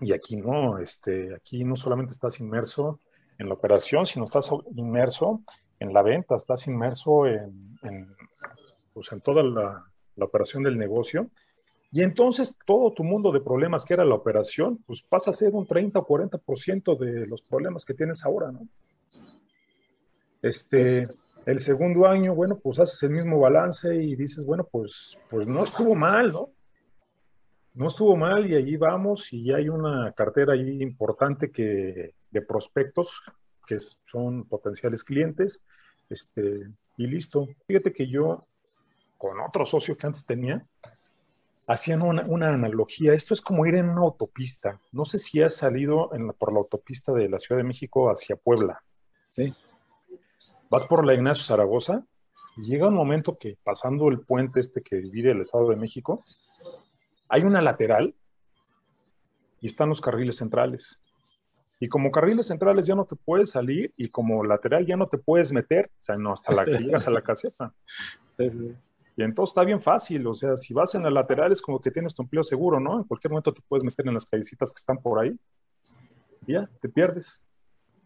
Y 0.00 0.14
aquí 0.14 0.36
no, 0.36 0.78
este, 0.78 1.34
aquí 1.34 1.62
no 1.62 1.76
solamente 1.76 2.14
estás 2.14 2.40
inmerso 2.40 2.98
en 3.38 3.48
la 3.48 3.54
operación, 3.54 4.06
sino 4.06 4.24
estás 4.24 4.50
inmerso 4.74 5.42
en 5.80 5.92
la 5.92 6.02
venta, 6.02 6.36
estás 6.36 6.66
inmerso 6.66 7.26
en, 7.26 7.76
pues 8.94 9.12
en 9.12 9.20
toda 9.20 9.42
la, 9.42 9.84
la 10.16 10.24
operación 10.24 10.62
del 10.62 10.78
negocio 10.78 11.28
y 11.92 12.02
entonces 12.02 12.56
todo 12.66 12.90
tu 12.94 13.04
mundo 13.04 13.30
de 13.30 13.40
problemas 13.40 13.84
que 13.84 13.92
era 13.92 14.04
la 14.06 14.14
operación, 14.14 14.78
pues 14.86 15.02
pasa 15.02 15.30
a 15.30 15.34
ser 15.34 15.54
un 15.54 15.66
30 15.66 15.98
o 15.98 16.06
40% 16.06 16.98
de 16.98 17.26
los 17.26 17.42
problemas 17.42 17.84
que 17.84 17.92
tienes 17.92 18.24
ahora, 18.24 18.50
¿no? 18.50 18.66
Este, 20.40 21.02
el 21.44 21.58
segundo 21.58 22.06
año, 22.06 22.34
bueno, 22.34 22.58
pues 22.58 22.80
haces 22.80 23.02
el 23.02 23.10
mismo 23.10 23.38
balance 23.38 23.94
y 23.94 24.16
dices, 24.16 24.46
bueno, 24.46 24.66
pues, 24.72 25.18
pues 25.28 25.46
no 25.46 25.64
estuvo 25.64 25.94
mal, 25.94 26.32
¿no? 26.32 26.50
No 27.74 27.88
estuvo 27.88 28.16
mal 28.16 28.50
y 28.50 28.54
allí 28.54 28.76
vamos 28.78 29.30
y 29.30 29.52
hay 29.52 29.68
una 29.68 30.12
cartera 30.12 30.54
ahí 30.54 30.82
importante 30.82 31.50
que, 31.50 32.14
de 32.30 32.42
prospectos 32.42 33.20
que 33.66 33.78
son 33.80 34.44
potenciales 34.44 35.04
clientes, 35.04 35.62
este, 36.08 36.70
y 36.96 37.06
listo. 37.06 37.48
Fíjate 37.66 37.92
que 37.92 38.08
yo, 38.08 38.46
con 39.18 39.38
otro 39.40 39.66
socio 39.66 39.94
que 39.94 40.06
antes 40.06 40.24
tenía, 40.24 40.66
hacían 41.66 42.02
una, 42.02 42.48
analogía. 42.48 43.14
Esto 43.14 43.34
es 43.34 43.40
como 43.40 43.66
ir 43.66 43.74
en 43.74 43.88
una 43.88 44.02
autopista. 44.02 44.80
No 44.92 45.04
sé 45.04 45.18
si 45.18 45.42
has 45.42 45.54
salido 45.54 46.10
por 46.38 46.52
la 46.52 46.58
autopista 46.58 47.12
de 47.12 47.28
la 47.28 47.38
Ciudad 47.38 47.60
de 47.60 47.66
México 47.66 48.10
hacia 48.10 48.36
Puebla. 48.36 48.82
Sí. 49.30 49.54
Vas 50.70 50.84
por 50.84 51.06
la 51.06 51.14
Ignacio 51.14 51.44
Zaragoza 51.44 52.04
y 52.56 52.62
llega 52.62 52.88
un 52.88 52.94
momento 52.94 53.38
que 53.38 53.58
pasando 53.62 54.08
el 54.08 54.20
puente 54.20 54.60
este 54.60 54.82
que 54.82 54.96
divide 54.96 55.32
el 55.32 55.40
Estado 55.40 55.68
de 55.68 55.76
México, 55.76 56.24
hay 57.28 57.42
una 57.42 57.62
lateral 57.62 58.14
y 59.60 59.66
están 59.66 59.88
los 59.88 60.00
carriles 60.00 60.36
centrales. 60.36 61.00
Y 61.78 61.88
como 61.88 62.10
carriles 62.10 62.46
centrales 62.46 62.86
ya 62.86 62.94
no 62.94 63.04
te 63.04 63.16
puedes 63.16 63.50
salir 63.50 63.92
y 63.96 64.08
como 64.08 64.44
lateral 64.44 64.86
ya 64.86 64.96
no 64.96 65.08
te 65.08 65.18
puedes 65.18 65.52
meter, 65.52 65.86
o 65.86 66.02
sea, 66.02 66.16
no 66.16 66.32
hasta 66.32 66.52
la 66.52 66.64
que 66.66 66.78
llegas 66.78 67.06
a 67.06 67.10
la 67.10 67.22
caseta. 67.22 67.74
Sí, 68.36 68.50
sí. 68.50 68.74
Y 69.16 69.22
entonces 69.22 69.50
está 69.50 69.64
bien 69.64 69.80
fácil, 69.80 70.26
o 70.26 70.34
sea, 70.34 70.56
si 70.56 70.72
vas 70.72 70.94
en 70.94 71.02
la 71.02 71.10
lateral 71.10 71.52
es 71.52 71.60
como 71.60 71.80
que 71.80 71.90
tienes 71.90 72.14
tu 72.14 72.22
empleo 72.22 72.42
seguro, 72.42 72.80
¿no? 72.80 72.98
En 72.98 73.04
cualquier 73.04 73.30
momento 73.30 73.52
te 73.52 73.60
puedes 73.68 73.84
meter 73.84 74.06
en 74.08 74.14
las 74.14 74.24
callecitas 74.24 74.72
que 74.72 74.78
están 74.78 74.98
por 74.98 75.22
ahí 75.22 75.38
y 76.46 76.52
ya, 76.54 76.68
te 76.80 76.88
pierdes. 76.88 77.44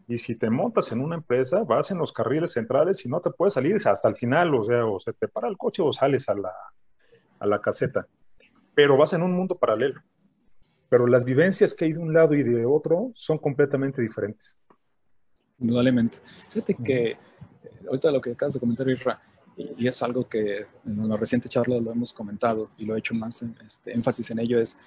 Y 0.07 0.17
si 0.17 0.37
te 0.37 0.49
montas 0.49 0.91
en 0.91 1.01
una 1.01 1.15
empresa, 1.15 1.63
vas 1.63 1.91
en 1.91 1.97
los 1.97 2.13
carriles 2.13 2.53
centrales 2.53 3.05
y 3.05 3.09
no 3.09 3.19
te 3.19 3.29
puedes 3.29 3.53
salir 3.53 3.75
hasta 3.87 4.07
el 4.07 4.15
final, 4.15 4.53
o 4.55 4.63
sea, 4.63 4.85
o 4.85 4.99
se 4.99 5.13
te 5.13 5.27
para 5.27 5.47
el 5.47 5.57
coche 5.57 5.81
o 5.81 5.91
sales 5.91 6.29
a 6.29 6.35
la, 6.35 6.53
a 7.39 7.45
la 7.45 7.59
caseta. 7.59 8.07
Pero 8.73 8.97
vas 8.97 9.13
en 9.13 9.23
un 9.23 9.33
mundo 9.33 9.57
paralelo. 9.57 10.01
Pero 10.89 11.07
las 11.07 11.25
vivencias 11.25 11.73
que 11.73 11.85
hay 11.85 11.93
de 11.93 11.99
un 11.99 12.13
lado 12.13 12.33
y 12.35 12.43
de 12.43 12.65
otro 12.65 13.11
son 13.15 13.37
completamente 13.37 14.01
diferentes. 14.01 14.57
Indudablemente. 15.59 16.19
Fíjate 16.49 16.75
que 16.75 17.17
ahorita 17.87 18.11
lo 18.11 18.21
que 18.21 18.31
acabas 18.31 18.53
de 18.53 18.59
comentar, 18.61 18.87
Isra, 18.87 19.19
y 19.57 19.87
es 19.87 20.03
algo 20.03 20.27
que 20.27 20.65
en 20.85 21.09
la 21.09 21.17
reciente 21.17 21.49
charla 21.49 21.79
lo 21.79 21.91
hemos 21.91 22.13
comentado 22.13 22.69
y 22.77 22.85
lo 22.85 22.95
he 22.95 22.99
hecho 22.99 23.15
más 23.15 23.43
este, 23.65 23.93
énfasis 23.93 24.29
en 24.31 24.39
ello, 24.39 24.59
es 24.59 24.77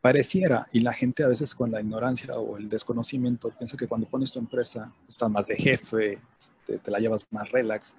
pareciera, 0.00 0.66
y 0.72 0.80
la 0.80 0.92
gente 0.92 1.22
a 1.22 1.28
veces 1.28 1.54
con 1.54 1.70
la 1.70 1.80
ignorancia 1.80 2.34
o 2.34 2.56
el 2.56 2.68
desconocimiento 2.68 3.50
piensa 3.50 3.76
que 3.76 3.86
cuando 3.86 4.08
pones 4.08 4.32
tu 4.32 4.40
empresa 4.40 4.92
estás 5.08 5.30
más 5.30 5.46
de 5.46 5.56
jefe, 5.56 6.18
este, 6.38 6.78
te 6.78 6.90
la 6.90 6.98
llevas 6.98 7.26
más 7.30 7.50
relax, 7.50 7.96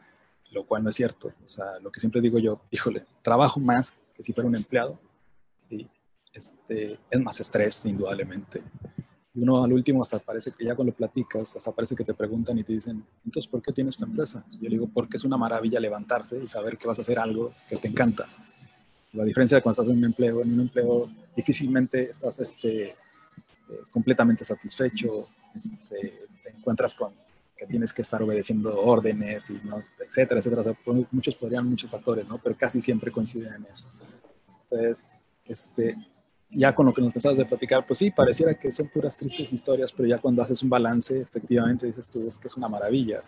lo 0.51 0.65
cual 0.65 0.83
no 0.83 0.89
es 0.89 0.95
cierto. 0.97 1.33
O 1.43 1.47
sea, 1.47 1.79
lo 1.81 1.91
que 1.91 2.01
siempre 2.01 2.19
digo 2.19 2.39
yo, 2.39 2.61
híjole, 2.71 3.05
trabajo 3.21 3.59
más 3.59 3.93
que 4.13 4.21
si 4.21 4.33
fuera 4.33 4.49
un 4.49 4.55
empleado, 4.57 4.99
¿sí? 5.57 5.89
este, 6.33 6.99
es 7.09 7.21
más 7.21 7.39
estrés, 7.39 7.85
indudablemente. 7.85 8.61
Y 9.35 9.41
uno 9.41 9.63
al 9.63 9.73
último 9.73 10.01
hasta 10.01 10.19
parece 10.19 10.51
que 10.51 10.63
ya 10.63 10.75
cuando 10.75 10.93
platicas, 10.93 11.55
hasta 11.55 11.71
parece 11.71 11.95
que 11.95 12.03
te 12.03 12.13
preguntan 12.13 12.57
y 12.59 12.63
te 12.63 12.73
dicen, 12.73 13.03
entonces, 13.25 13.49
¿por 13.49 13.61
qué 13.61 13.71
tienes 13.71 13.97
tu 13.97 14.05
empresa? 14.05 14.45
Yo 14.51 14.69
le 14.69 14.69
digo, 14.69 14.89
porque 14.93 15.17
es 15.17 15.23
una 15.23 15.37
maravilla 15.37 15.79
levantarse 15.79 16.43
y 16.43 16.47
saber 16.47 16.77
que 16.77 16.87
vas 16.87 16.99
a 16.99 17.01
hacer 17.01 17.19
algo 17.19 17.51
que 17.67 17.77
te 17.77 17.87
encanta. 17.87 18.27
La 19.13 19.23
diferencia 19.23 19.57
de 19.57 19.63
cuando 19.63 19.81
estás 19.81 19.91
en 19.91 19.97
un 19.97 20.05
empleo, 20.05 20.41
en 20.41 20.53
un 20.53 20.61
empleo 20.61 21.09
difícilmente 21.35 22.09
estás 22.09 22.39
este, 22.39 22.89
eh, 22.89 22.95
completamente 23.91 24.43
satisfecho, 24.45 25.27
este, 25.55 26.19
te 26.43 26.49
encuentras 26.49 26.93
con 26.93 27.13
que 27.55 27.65
tienes 27.65 27.93
que 27.93 28.01
estar 28.01 28.21
obedeciendo 28.21 28.79
órdenes, 28.81 29.49
y, 29.49 29.61
¿no? 29.63 29.83
etcétera, 29.99 30.39
etcétera. 30.39 30.75
muchos 31.11 31.37
podrían, 31.37 31.67
muchos 31.67 31.89
factores, 31.89 32.27
¿no? 32.27 32.37
Pero 32.39 32.55
casi 32.57 32.81
siempre 32.81 33.11
coinciden 33.11 33.53
en 33.53 33.65
eso. 33.65 33.87
Entonces, 34.63 35.07
este, 35.45 35.95
ya 36.55 36.73
con 36.73 36.85
lo 36.85 36.93
que 36.93 37.01
nos 37.01 37.09
empezabas 37.09 37.37
de 37.37 37.45
platicar, 37.45 37.85
pues 37.85 37.99
sí, 37.99 38.11
pareciera 38.11 38.53
que 38.55 38.71
son 38.71 38.87
puras 38.87 39.15
tristes 39.17 39.51
historias, 39.51 39.91
pero 39.91 40.07
ya 40.07 40.17
cuando 40.17 40.41
haces 40.41 40.61
un 40.63 40.69
balance, 40.69 41.21
efectivamente 41.21 41.85
dices 41.85 42.09
tú, 42.09 42.27
es 42.27 42.37
que 42.37 42.47
es 42.47 42.57
una 42.57 42.67
maravilla 42.67 43.21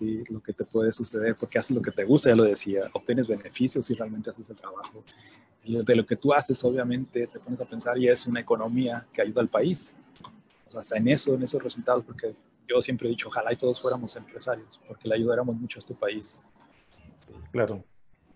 y 0.00 0.24
lo 0.32 0.42
que 0.42 0.52
te 0.52 0.64
puede 0.64 0.90
suceder, 0.92 1.36
porque 1.36 1.58
haces 1.58 1.76
lo 1.76 1.82
que 1.82 1.92
te 1.92 2.04
gusta, 2.04 2.30
ya 2.30 2.36
lo 2.36 2.44
decía, 2.44 2.90
obtienes 2.92 3.28
beneficios 3.28 3.88
y 3.90 3.94
realmente 3.94 4.30
haces 4.30 4.50
el 4.50 4.56
trabajo. 4.56 5.04
Y 5.64 5.82
de 5.82 5.96
lo 5.96 6.04
que 6.04 6.16
tú 6.16 6.32
haces, 6.32 6.62
obviamente, 6.64 7.26
te 7.28 7.38
pones 7.38 7.60
a 7.60 7.64
pensar 7.64 7.96
y 7.98 8.08
es 8.08 8.26
una 8.26 8.40
economía 8.40 9.06
que 9.12 9.22
ayuda 9.22 9.42
al 9.42 9.48
país. 9.48 9.94
O 10.66 10.70
sea, 10.70 10.80
hasta 10.80 10.96
en 10.96 11.06
eso, 11.06 11.34
en 11.34 11.42
esos 11.42 11.62
resultados, 11.62 12.04
porque 12.04 12.34
yo 12.68 12.80
siempre 12.80 13.06
he 13.06 13.10
dicho, 13.10 13.28
ojalá 13.28 13.52
y 13.52 13.56
todos 13.56 13.80
fuéramos 13.80 14.16
empresarios, 14.16 14.80
porque 14.88 15.08
le 15.08 15.14
ayudáramos 15.14 15.54
mucho 15.54 15.78
a 15.78 15.80
este 15.80 15.94
país. 15.94 16.40
Claro. 17.52 17.84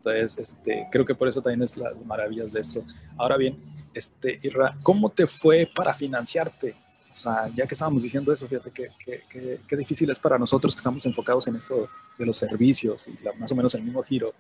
Entonces, 0.07 0.39
este, 0.39 0.87
creo 0.91 1.05
que 1.05 1.15
por 1.15 1.27
eso 1.27 1.43
también 1.43 1.63
es 1.63 1.77
las 1.77 1.97
maravillas 2.05 2.53
de 2.53 2.61
esto. 2.61 2.85
Ahora 3.17 3.37
bien, 3.37 3.59
este, 3.93 4.39
Irra, 4.43 4.77
¿cómo 4.83 5.11
te 5.11 5.27
fue 5.27 5.69
para 5.75 5.93
financiarte? 5.93 6.77
O 7.13 7.17
sea, 7.17 7.49
ya 7.55 7.67
que 7.67 7.75
estábamos 7.75 8.05
diciendo 8.05 8.33
eso, 8.33 8.47
fíjate 8.47 8.71
qué 8.71 9.77
difícil 9.77 10.09
es 10.11 10.19
para 10.19 10.39
nosotros 10.39 10.75
que 10.75 10.79
estamos 10.79 11.05
enfocados 11.07 11.49
en 11.49 11.57
esto 11.57 11.89
de 12.19 12.27
los 12.27 12.37
servicios 12.37 13.09
y 13.09 13.19
más 13.39 13.51
o 13.51 13.57
menos 13.57 13.75
el 13.75 13.83
mismo 13.83 14.03
giro. 14.03 14.33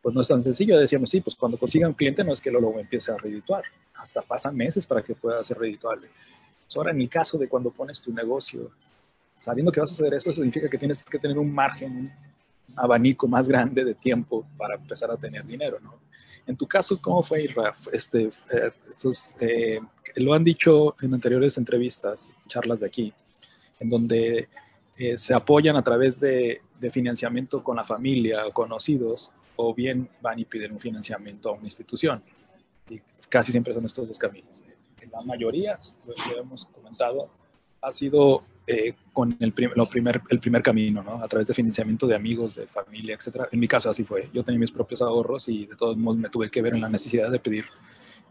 Pues 0.00 0.14
no 0.14 0.20
es 0.20 0.28
tan 0.28 0.40
sencillo. 0.40 0.78
Decíamos, 0.78 1.10
sí, 1.10 1.20
pues 1.20 1.34
cuando 1.34 1.58
consiga 1.58 1.88
un 1.88 1.94
cliente 1.94 2.22
no 2.22 2.32
es 2.32 2.40
que 2.40 2.50
luego 2.50 2.78
empiece 2.78 3.10
a 3.10 3.16
redituar. 3.16 3.64
Hasta 3.94 4.22
pasan 4.22 4.56
meses 4.56 4.86
para 4.86 5.02
que 5.02 5.14
pueda 5.14 5.42
ser 5.42 5.58
redituable. 5.58 6.08
Pues 6.66 6.76
ahora, 6.76 6.92
en 6.92 7.00
el 7.00 7.08
caso 7.08 7.38
de 7.38 7.48
cuando 7.48 7.70
pones 7.70 8.00
tu 8.00 8.12
negocio, 8.12 8.70
sabiendo 9.38 9.72
que 9.72 9.80
va 9.80 9.84
a 9.84 9.88
suceder 9.88 10.14
eso, 10.14 10.32
significa 10.32 10.68
que 10.68 10.78
tienes 10.78 11.02
que 11.04 11.18
tener 11.18 11.38
un 11.38 11.52
margen, 11.52 12.12
abanico 12.76 13.28
más 13.28 13.48
grande 13.48 13.84
de 13.84 13.94
tiempo 13.94 14.46
para 14.56 14.76
empezar 14.76 15.10
a 15.10 15.16
tener 15.16 15.44
dinero, 15.44 15.78
¿no? 15.80 16.00
En 16.46 16.56
tu 16.56 16.66
caso, 16.66 17.00
¿cómo 17.00 17.22
fue, 17.22 17.46
Raf? 17.54 17.88
Este, 17.92 18.30
eh, 18.50 18.72
eh, 19.40 19.80
lo 20.16 20.34
han 20.34 20.42
dicho 20.42 20.96
en 21.00 21.14
anteriores 21.14 21.56
entrevistas, 21.56 22.34
charlas 22.48 22.80
de 22.80 22.86
aquí, 22.86 23.12
en 23.78 23.88
donde 23.88 24.48
eh, 24.96 25.16
se 25.16 25.34
apoyan 25.34 25.76
a 25.76 25.82
través 25.82 26.20
de, 26.20 26.60
financiamiento 26.90 27.62
con 27.62 27.76
la 27.76 27.84
familia 27.84 28.44
o 28.44 28.50
conocidos, 28.50 29.30
o 29.54 29.72
bien 29.72 30.08
van 30.20 30.40
y 30.40 30.44
piden 30.44 30.72
un 30.72 30.80
financiamiento 30.80 31.50
a 31.50 31.52
una 31.52 31.62
institución. 31.62 32.20
Y 32.90 33.00
casi 33.28 33.52
siempre 33.52 33.72
son 33.72 33.84
estos 33.84 34.08
dos 34.08 34.18
caminos. 34.18 34.60
La 35.12 35.20
mayoría, 35.22 35.78
lo 36.06 36.40
hemos 36.40 36.66
comentado, 36.66 37.28
ha 37.80 37.92
sido 37.92 38.42
eh, 38.66 38.94
con 39.12 39.36
el, 39.40 39.52
lo 39.74 39.88
primer, 39.88 40.22
el 40.28 40.38
primer 40.38 40.62
camino, 40.62 41.02
¿no? 41.02 41.22
A 41.22 41.28
través 41.28 41.48
de 41.48 41.54
financiamiento 41.54 42.06
de 42.06 42.14
amigos, 42.14 42.54
de 42.54 42.66
familia, 42.66 43.14
etcétera. 43.14 43.48
En 43.50 43.58
mi 43.58 43.66
caso 43.66 43.90
así 43.90 44.04
fue. 44.04 44.28
Yo 44.32 44.44
tenía 44.44 44.60
mis 44.60 44.70
propios 44.70 45.02
ahorros 45.02 45.48
y 45.48 45.66
de 45.66 45.74
todos 45.74 45.96
modos 45.96 46.18
me 46.18 46.28
tuve 46.28 46.50
que 46.50 46.62
ver 46.62 46.74
en 46.74 46.80
la 46.80 46.88
necesidad 46.88 47.30
de 47.30 47.40
pedir 47.40 47.64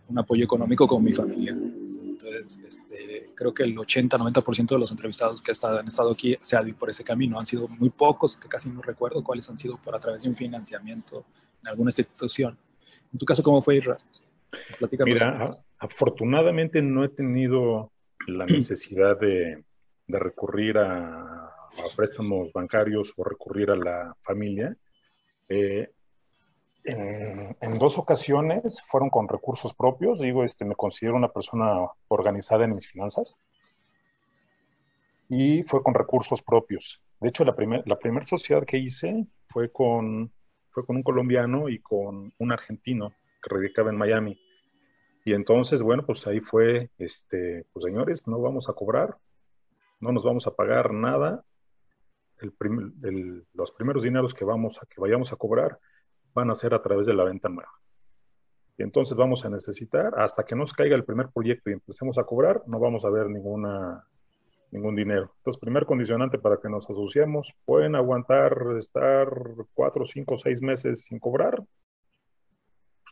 un 0.07 0.19
apoyo 0.19 0.43
económico 0.43 0.87
con 0.87 1.03
mi 1.03 1.11
familia. 1.11 1.51
Entonces, 1.51 2.59
este, 2.65 3.27
creo 3.35 3.53
que 3.53 3.63
el 3.63 3.75
80-90% 3.75 4.67
de 4.67 4.79
los 4.79 4.91
entrevistados 4.91 5.41
que 5.41 5.51
han 5.51 5.87
estado 5.87 6.11
aquí 6.11 6.37
se 6.41 6.55
han 6.55 6.67
ido 6.67 6.77
por 6.77 6.89
ese 6.89 7.03
camino. 7.03 7.37
Han 7.37 7.45
sido 7.45 7.67
muy 7.67 7.89
pocos, 7.89 8.37
que 8.37 8.47
casi 8.47 8.69
no 8.69 8.81
recuerdo 8.81 9.23
cuáles 9.23 9.49
han 9.49 9.57
sido 9.57 9.77
por 9.77 9.95
a 9.95 9.99
través 9.99 10.23
de 10.23 10.29
un 10.29 10.35
financiamiento 10.35 11.25
en 11.61 11.67
alguna 11.67 11.89
institución. 11.89 12.57
En 13.11 13.19
tu 13.19 13.25
caso, 13.25 13.43
¿cómo 13.43 13.61
fue, 13.61 13.77
Irra? 13.77 13.97
Mira, 15.05 15.57
afortunadamente 15.77 16.81
no 16.81 17.03
he 17.03 17.09
tenido 17.09 17.91
la 18.27 18.45
necesidad 18.47 19.19
de 19.19 19.63
de 20.11 20.19
recurrir 20.19 20.77
a, 20.77 21.55
préstamos 21.95 22.51
bancarios 22.51 23.13
o 23.15 23.23
recurrir 23.23 23.71
a 23.71 23.75
la 23.75 24.15
familia. 24.21 24.75
Eh, 25.47 25.89
en, 26.83 27.77
dos 27.79 27.97
ocasiones 27.97 28.81
fueron 28.81 29.09
con 29.09 29.27
recursos 29.27 29.73
propios. 29.73 30.19
Digo, 30.19 30.43
este, 30.43 30.65
me 30.65 30.75
considero 30.75 31.15
una 31.15 31.29
persona 31.29 31.87
organizada 32.09 32.65
en 32.65 32.75
mis 32.75 32.87
finanzas. 32.87 33.37
Y 35.29 35.63
fue 35.63 35.81
con 35.81 35.93
recursos 35.93 36.41
propios. 36.41 37.01
De 37.21 37.29
hecho, 37.29 37.45
la 37.45 37.55
primera 37.55 37.83
la 37.85 37.97
primer 37.97 38.25
sociedad 38.25 38.65
que 38.65 38.77
hice 38.77 39.25
fue 39.47 39.71
con, 39.71 40.31
fue 40.71 40.85
con 40.85 40.97
un 40.97 41.03
colombiano 41.03 41.69
y 41.69 41.79
con 41.79 42.33
un 42.37 42.51
argentino 42.51 43.13
que 43.41 43.55
radicaba 43.55 43.91
en 43.91 43.97
Miami. 43.97 44.39
Y 45.23 45.33
entonces, 45.33 45.81
bueno, 45.81 46.03
pues 46.05 46.25
ahí 46.27 46.39
fue, 46.39 46.89
este, 46.97 47.65
pues 47.71 47.85
señores, 47.85 48.27
no 48.27 48.41
vamos 48.41 48.69
a 48.69 48.73
cobrar, 48.73 49.17
no 50.01 50.11
nos 50.11 50.23
vamos 50.23 50.47
a 50.47 50.55
pagar 50.55 50.93
nada. 50.93 51.43
los 53.53 53.71
primeros 53.71 54.03
dineros 54.03 54.33
que, 54.33 54.43
vamos 54.43 54.79
a, 54.81 54.85
que 54.87 54.99
vayamos 54.99 55.31
a 55.31 55.35
cobrar 55.35 55.79
van 56.33 56.49
a 56.49 56.55
ser 56.55 56.73
a 56.73 56.81
través 56.81 57.07
de 57.07 57.13
la 57.13 57.23
venta 57.23 57.49
nueva. 57.49 57.71
Y 58.77 58.83
entonces 58.83 59.15
vamos 59.15 59.45
a 59.45 59.49
necesitar, 59.49 60.19
hasta 60.19 60.43
que 60.43 60.55
nos 60.55 60.73
caiga 60.73 60.95
el 60.95 61.05
primer 61.05 61.29
proyecto 61.29 61.69
y 61.69 61.73
empecemos 61.73 62.17
a 62.17 62.23
cobrar, 62.23 62.63
no 62.67 62.79
vamos 62.79 63.05
a 63.05 63.09
ver 63.09 63.29
ninguna, 63.29 64.03
ningún 64.71 64.95
dinero. 64.95 65.33
Entonces, 65.37 65.59
primer 65.59 65.85
condicionante 65.85 66.39
para 66.39 66.57
que 66.57 66.69
nos 66.69 66.89
asociemos, 66.89 67.53
¿pueden 67.65 67.95
aguantar 67.95 68.57
estar 68.77 69.29
cuatro, 69.73 70.05
cinco, 70.05 70.37
seis 70.37 70.61
meses 70.61 71.03
sin 71.03 71.19
cobrar? 71.19 71.61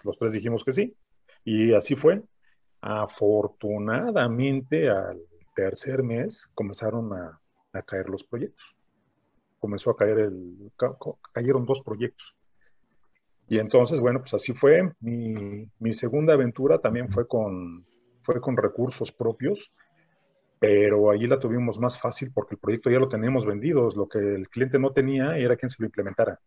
Los 0.04 0.18
tres 0.18 0.32
dijimos 0.34 0.64
que 0.64 0.72
sí. 0.72 0.96
Y 1.44 1.74
así 1.74 1.96
fue. 1.96 2.22
Afortunadamente, 2.82 4.90
al 4.90 5.20
tercer 5.60 6.04
mes 6.04 6.50
comenzaron 6.54 7.12
a, 7.14 7.40
caer 7.86 8.10
los 8.10 8.24
proyectos. 8.24 8.76
Comenzó 9.60 9.92
a 9.92 9.98
caer 9.98 10.20
el, 10.20 10.72
cayeron 11.34 11.66
dos 11.66 11.82
proyectos. 11.82 12.36
Y 13.48 13.60
entonces, 13.60 14.00
bueno, 14.00 14.20
pues 14.20 14.34
así 14.34 14.54
fue. 14.54 14.94
Mi, 15.02 15.94
segunda 15.94 16.34
aventura 16.34 16.80
también 16.80 17.10
fue 17.10 17.28
con, 17.28 17.86
fue 18.22 18.40
con 18.40 18.56
recursos 18.56 19.12
propios, 19.12 19.74
pero 20.60 21.12
allí 21.12 21.28
la 21.28 21.40
tuvimos 21.40 21.80
más 21.80 22.00
fácil 22.00 22.32
porque 22.34 22.56
el 22.56 22.60
proyecto 22.60 22.90
ya 22.90 23.00
lo 23.00 23.10
teníamos 23.10 23.46
vendido. 23.46 23.90
Lo 23.96 24.08
que 24.08 24.20
el 24.20 24.48
cliente 24.50 24.80
no 24.80 24.92
tenía 24.92 25.38
era 25.38 25.58
quien 25.58 25.70
se 25.70 25.78
lo 25.80 25.88
implementara. 25.88 26.40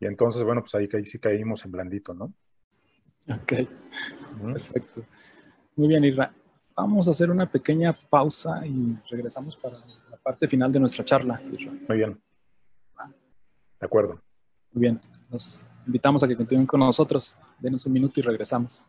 Y 0.00 0.06
entonces, 0.06 0.42
bueno, 0.42 0.62
pues 0.62 0.74
ahí, 0.74 0.88
ahí 0.92 1.04
sí 1.04 1.18
caímos 1.18 1.64
en 1.64 1.72
blandito, 1.72 2.14
¿no? 2.14 2.32
Ok, 3.28 3.52
perfecto. 4.42 5.04
Muy 5.76 5.88
bien, 5.88 6.04
Irra. 6.04 6.32
Vamos 6.76 7.06
a 7.06 7.12
hacer 7.12 7.30
una 7.30 7.48
pequeña 7.48 7.92
pausa 7.92 8.66
y 8.66 8.98
regresamos 9.08 9.56
para 9.56 9.78
la 10.10 10.16
parte 10.16 10.48
final 10.48 10.72
de 10.72 10.80
nuestra 10.80 11.04
charla. 11.04 11.40
Muy 11.88 11.96
bien. 11.96 12.20
De 13.78 13.86
acuerdo. 13.86 14.20
Muy 14.72 14.80
bien. 14.80 15.00
Nos 15.30 15.68
invitamos 15.86 16.24
a 16.24 16.28
que 16.28 16.36
continúen 16.36 16.66
con 16.66 16.80
nosotros. 16.80 17.38
Denos 17.60 17.86
un 17.86 17.92
minuto 17.92 18.18
y 18.18 18.24
regresamos. 18.24 18.88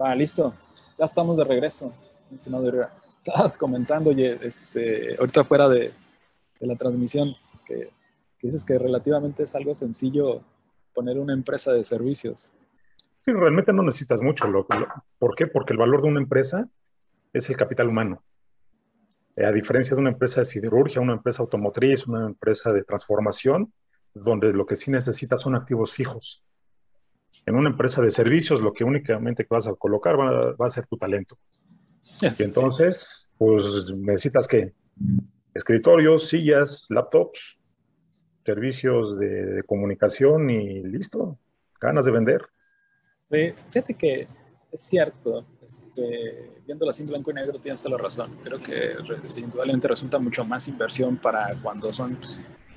Va, 0.00 0.14
listo. 0.14 0.52
Ya 0.98 1.06
estamos 1.06 1.36
de 1.38 1.44
regreso, 1.44 1.94
estimado 2.34 2.70
Estabas 3.24 3.56
comentando, 3.56 4.10
oye, 4.10 4.36
este, 4.42 5.16
ahorita 5.16 5.44
fuera 5.44 5.68
de, 5.68 5.94
de 6.62 6.68
la 6.68 6.76
transmisión, 6.76 7.34
que, 7.66 7.90
dices 8.40 8.64
que 8.64 8.78
relativamente 8.78 9.42
es 9.42 9.54
algo 9.54 9.74
sencillo 9.74 10.42
poner 10.94 11.18
una 11.18 11.34
empresa 11.34 11.72
de 11.72 11.84
servicios. 11.84 12.54
Sí, 13.20 13.32
realmente 13.32 13.72
no 13.72 13.82
necesitas 13.82 14.22
mucho. 14.22 14.46
Lo, 14.46 14.66
¿Por 15.18 15.34
qué? 15.34 15.46
Porque 15.48 15.72
el 15.72 15.78
valor 15.78 16.02
de 16.02 16.08
una 16.08 16.20
empresa 16.20 16.68
es 17.32 17.50
el 17.50 17.56
capital 17.56 17.88
humano. 17.88 18.22
Eh, 19.36 19.44
a 19.44 19.52
diferencia 19.52 19.94
de 19.96 20.00
una 20.00 20.10
empresa 20.10 20.40
de 20.40 20.44
siderurgia, 20.44 21.00
una 21.00 21.14
empresa 21.14 21.42
automotriz, 21.42 22.06
una 22.06 22.26
empresa 22.26 22.72
de 22.72 22.84
transformación, 22.84 23.72
donde 24.14 24.52
lo 24.52 24.64
que 24.64 24.76
sí 24.76 24.90
necesitas 24.90 25.40
son 25.40 25.56
activos 25.56 25.92
fijos. 25.92 26.44
En 27.46 27.56
una 27.56 27.70
empresa 27.70 28.02
de 28.02 28.10
servicios, 28.10 28.60
lo 28.60 28.72
que 28.72 28.84
únicamente 28.84 29.46
vas 29.50 29.66
a 29.66 29.74
colocar 29.74 30.16
va, 30.18 30.66
a 30.66 30.70
ser 30.70 30.86
tu 30.86 30.96
talento. 30.96 31.38
y 32.20 32.42
entonces, 32.42 33.28
pues 33.36 33.92
necesitas 33.96 34.46
que 34.46 34.74
escritorios, 35.54 36.28
sillas, 36.28 36.86
laptops, 36.88 37.58
servicios 38.44 39.18
de, 39.18 39.62
comunicación 39.66 40.50
y 40.50 40.82
listo, 40.82 41.38
ganas 41.80 42.06
de 42.06 42.12
vender. 42.12 42.42
fíjate 43.28 43.94
que 43.94 44.28
es 44.72 44.80
cierto, 44.80 45.44
este, 45.62 46.50
viéndolo 46.66 46.90
así 46.90 47.02
en 47.02 47.08
blanco 47.10 47.30
y 47.30 47.34
negro 47.34 47.58
tienes 47.58 47.82
toda 47.82 47.96
la 47.98 48.02
razón. 48.02 48.30
Creo 48.42 48.58
que 48.58 48.92
indudablemente 49.36 49.86
resulta 49.86 50.18
mucho 50.18 50.44
más 50.44 50.66
inversión 50.66 51.18
para 51.18 51.54
cuando 51.62 51.92
son 51.92 52.18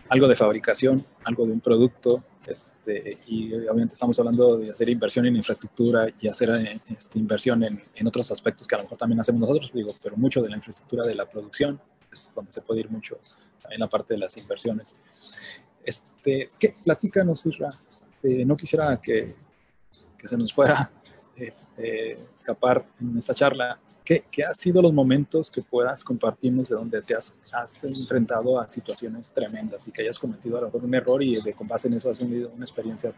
algo 0.09 0.27
de 0.27 0.35
fabricación, 0.35 1.05
algo 1.23 1.45
de 1.45 1.53
un 1.53 1.61
producto, 1.61 2.23
este, 2.45 3.15
y 3.27 3.53
obviamente 3.53 3.93
estamos 3.93 4.19
hablando 4.19 4.57
de 4.57 4.69
hacer 4.69 4.89
inversión 4.89 5.25
en 5.25 5.35
infraestructura 5.38 6.07
y 6.19 6.27
hacer 6.27 6.49
este, 6.49 7.17
inversión 7.17 7.63
en, 7.63 7.81
en, 7.95 8.07
otros 8.07 8.29
aspectos 8.29 8.67
que 8.67 8.75
a 8.75 8.79
lo 8.79 8.83
mejor 8.83 8.97
también 8.97 9.19
hacemos 9.19 9.41
nosotros, 9.41 9.71
digo, 9.73 9.95
pero 10.03 10.15
mucho 10.15 10.41
de 10.43 10.49
la 10.49 10.57
infraestructura 10.57 11.07
de 11.07 11.15
la 11.15 11.27
producción, 11.27 11.81
donde 12.34 12.51
se 12.51 12.62
puede 12.62 12.82
ir 12.82 12.89
mucho 12.89 13.19
en 13.69 13.80
la 13.80 13.88
parte 13.88 14.13
de 14.13 14.19
las 14.19 14.38
inversiones. 14.38 14.95
Este, 15.84 16.47
¿qué? 16.60 16.75
Platícanos, 16.84 17.45
Isra. 17.45 17.69
Este, 17.88 18.45
no 18.45 18.58
quisiera 18.58 18.99
que, 18.99 19.36
que, 20.17 20.28
se 20.28 20.38
nos 20.38 20.51
fuera 20.54 20.91
eh, 21.78 22.17
escapar 22.34 22.86
en 22.99 23.17
esta 23.17 23.34
charla. 23.34 23.80
¿Qué, 24.04 24.25
¿Qué 24.32 24.43
han 24.43 24.56
sido 24.56 24.82
los 24.82 24.93
momentos 24.93 25.51
que 25.51 25.62
puedas 25.62 26.04
compartirnos 26.04 26.69
de 26.69 26.75
donde 26.75 27.01
te 27.01 27.15
has, 27.15 27.34
enfrentado 27.84 28.60
a 28.60 28.67
situaciones 28.67 29.32
tremendas 29.32 29.88
y 29.88 29.91
que 29.91 30.01
hayas 30.01 30.17
cometido 30.17 30.58
a 30.58 30.62
lo 30.62 30.67
mejor 30.67 30.84
un 30.84 30.95
error 30.95 31.21
y 31.21 31.39
de 31.41 31.54
con 31.54 31.67
base 31.67 31.88
en 31.88 31.95
eso 31.95 32.10
has 32.10 32.17
tenido 32.17 32.49
una 32.49 32.65
experiencia 32.65 33.13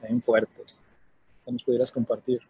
también 0.00 0.22
fuerte? 0.22 0.64
¿Qué 1.44 1.52
nos 1.52 1.62
pudieras 1.62 1.92
compartir? 1.92 2.40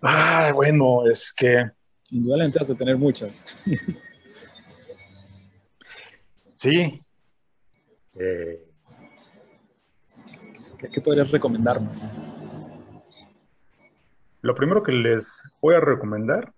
Ah, 0.00 0.52
bueno, 0.54 1.04
es 1.08 1.32
que 1.32 1.72
Indudablemente 2.10 2.58
has 2.60 2.68
de 2.68 2.74
tener 2.74 2.96
muchas. 2.96 3.56
sí. 6.54 7.02
Eh, 8.14 8.68
¿Qué, 10.78 11.00
podrías 11.00 11.30
recomendarnos? 11.30 12.08
Lo 14.40 14.54
primero 14.54 14.82
que 14.82 14.92
les 14.92 15.42
voy 15.60 15.74
a 15.74 15.80
recomendar 15.80 16.52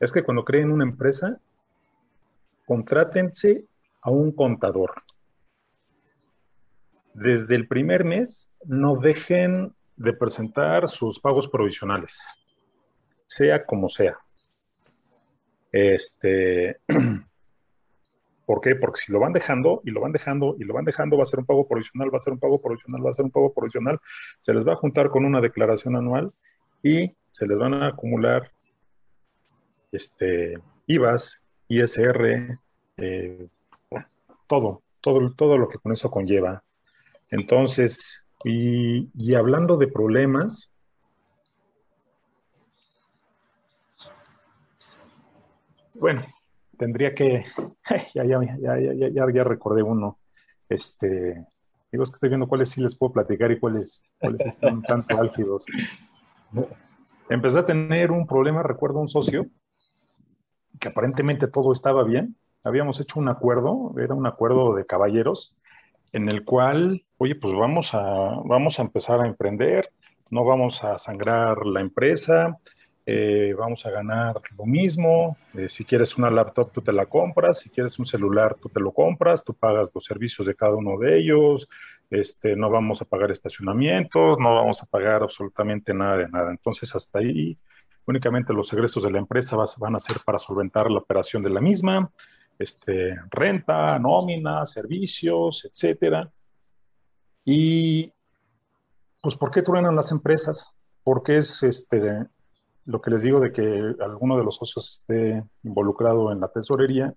es 0.00 0.12
que 0.12 0.22
cuando 0.22 0.44
creen 0.44 0.72
una 0.72 0.84
empresa, 0.84 1.40
contrátense 2.66 3.64
a 4.02 4.10
un 4.10 4.32
contador. 4.32 5.02
Desde 7.14 7.56
el 7.56 7.66
primer 7.66 8.04
mes, 8.04 8.50
no 8.64 8.96
dejen 8.96 9.74
de 9.96 10.12
presentar 10.12 10.88
sus 10.88 11.18
pagos 11.18 11.48
provisionales, 11.48 12.44
sea 13.28 13.64
como 13.64 13.88
sea. 13.88 14.18
Este, 15.70 16.78
¿Por 18.48 18.62
qué? 18.62 18.76
Porque 18.76 19.02
si 19.02 19.12
lo 19.12 19.20
van 19.20 19.34
dejando 19.34 19.82
y 19.84 19.90
lo 19.90 20.00
van 20.00 20.12
dejando 20.12 20.56
y 20.58 20.64
lo 20.64 20.72
van 20.72 20.86
dejando, 20.86 21.18
va 21.18 21.24
a 21.24 21.26
ser 21.26 21.40
un 21.40 21.44
pago 21.44 21.68
provisional, 21.68 22.10
va 22.10 22.16
a 22.16 22.20
ser 22.20 22.32
un 22.32 22.38
pago 22.38 22.58
provisional, 22.58 23.04
va 23.04 23.10
a 23.10 23.12
ser 23.12 23.26
un 23.26 23.30
pago 23.30 23.52
provisional, 23.52 24.00
se 24.38 24.54
les 24.54 24.66
va 24.66 24.72
a 24.72 24.76
juntar 24.76 25.10
con 25.10 25.26
una 25.26 25.42
declaración 25.42 25.96
anual 25.96 26.32
y 26.82 27.12
se 27.30 27.46
les 27.46 27.58
van 27.58 27.74
a 27.74 27.88
acumular 27.88 28.50
este, 29.92 30.58
IVAs, 30.86 31.44
ISR, 31.68 32.58
eh, 32.96 33.48
todo, 34.46 34.82
todo, 35.02 35.30
todo 35.34 35.58
lo 35.58 35.68
que 35.68 35.76
con 35.76 35.92
eso 35.92 36.10
conlleva. 36.10 36.62
Entonces, 37.30 38.24
y, 38.44 39.10
y 39.14 39.34
hablando 39.34 39.76
de 39.76 39.88
problemas, 39.88 40.72
bueno, 45.98 46.22
tendría 46.76 47.14
que, 47.14 47.44
ya, 48.14 48.24
ya, 48.24 48.40
ya, 48.58 48.78
ya, 48.78 49.32
ya, 49.32 49.44
recordé 49.44 49.82
uno, 49.82 50.18
este, 50.68 51.46
digo, 51.90 52.02
es 52.02 52.10
que 52.10 52.14
estoy 52.14 52.28
viendo 52.28 52.48
cuáles 52.48 52.70
sí 52.70 52.80
les 52.80 52.96
puedo 52.96 53.12
platicar 53.12 53.50
y 53.50 53.58
cuáles, 53.58 54.02
cuáles 54.18 54.40
están 54.42 54.82
tanto 54.82 55.16
álgidos. 55.20 55.66
Empecé 57.28 57.58
a 57.58 57.66
tener 57.66 58.10
un 58.10 58.26
problema, 58.26 58.62
recuerdo 58.62 59.00
un 59.00 59.08
socio, 59.08 59.46
que 60.80 60.88
aparentemente 60.88 61.48
todo 61.48 61.72
estaba 61.72 62.04
bien, 62.04 62.36
habíamos 62.62 63.00
hecho 63.00 63.18
un 63.18 63.28
acuerdo, 63.28 63.94
era 63.98 64.14
un 64.14 64.26
acuerdo 64.26 64.74
de 64.74 64.86
caballeros, 64.86 65.56
en 66.12 66.28
el 66.28 66.44
cual, 66.44 67.04
oye, 67.18 67.34
pues 67.34 67.54
vamos 67.54 67.94
a, 67.94 68.00
vamos 68.44 68.78
a 68.78 68.82
empezar 68.82 69.20
a 69.20 69.26
emprender, 69.26 69.90
no 70.30 70.44
vamos 70.44 70.84
a 70.84 70.98
sangrar 70.98 71.66
la 71.66 71.80
empresa, 71.80 72.58
eh, 73.10 73.54
vamos 73.54 73.86
a 73.86 73.90
ganar 73.90 74.38
lo 74.58 74.66
mismo. 74.66 75.34
Eh, 75.54 75.70
si 75.70 75.82
quieres 75.86 76.18
una 76.18 76.30
laptop, 76.30 76.70
tú 76.70 76.82
te 76.82 76.92
la 76.92 77.06
compras. 77.06 77.60
Si 77.60 77.70
quieres 77.70 77.98
un 77.98 78.04
celular, 78.04 78.54
tú 78.60 78.68
te 78.68 78.80
lo 78.80 78.92
compras. 78.92 79.42
Tú 79.42 79.54
pagas 79.54 79.88
los 79.94 80.04
servicios 80.04 80.46
de 80.46 80.54
cada 80.54 80.74
uno 80.74 80.98
de 80.98 81.18
ellos. 81.18 81.66
Este, 82.10 82.54
no 82.54 82.68
vamos 82.68 83.00
a 83.00 83.06
pagar 83.06 83.30
estacionamientos, 83.30 84.38
no 84.38 84.56
vamos 84.56 84.82
a 84.82 84.86
pagar 84.86 85.22
absolutamente 85.22 85.94
nada 85.94 86.18
de 86.18 86.28
nada. 86.28 86.50
Entonces, 86.50 86.94
hasta 86.94 87.20
ahí, 87.20 87.56
únicamente 88.04 88.52
los 88.52 88.70
egresos 88.74 89.02
de 89.02 89.10
la 89.10 89.20
empresa 89.20 89.56
van 89.78 89.96
a 89.96 90.00
ser 90.00 90.18
para 90.22 90.38
solventar 90.38 90.90
la 90.90 90.98
operación 90.98 91.42
de 91.42 91.48
la 91.48 91.62
misma. 91.62 92.10
Este, 92.58 93.16
renta, 93.30 93.98
nómina, 93.98 94.66
servicios, 94.66 95.64
etcétera. 95.64 96.30
Y, 97.42 98.12
pues, 99.22 99.34
¿por 99.34 99.50
qué 99.50 99.62
truenan 99.62 99.96
las 99.96 100.12
empresas? 100.12 100.74
Porque 101.02 101.38
es 101.38 101.62
este, 101.62 102.26
lo 102.88 103.02
que 103.02 103.10
les 103.10 103.22
digo 103.22 103.38
de 103.38 103.52
que 103.52 103.94
alguno 104.00 104.38
de 104.38 104.44
los 104.44 104.56
socios 104.56 104.88
esté 104.88 105.44
involucrado 105.62 106.32
en 106.32 106.40
la 106.40 106.48
tesorería, 106.48 107.12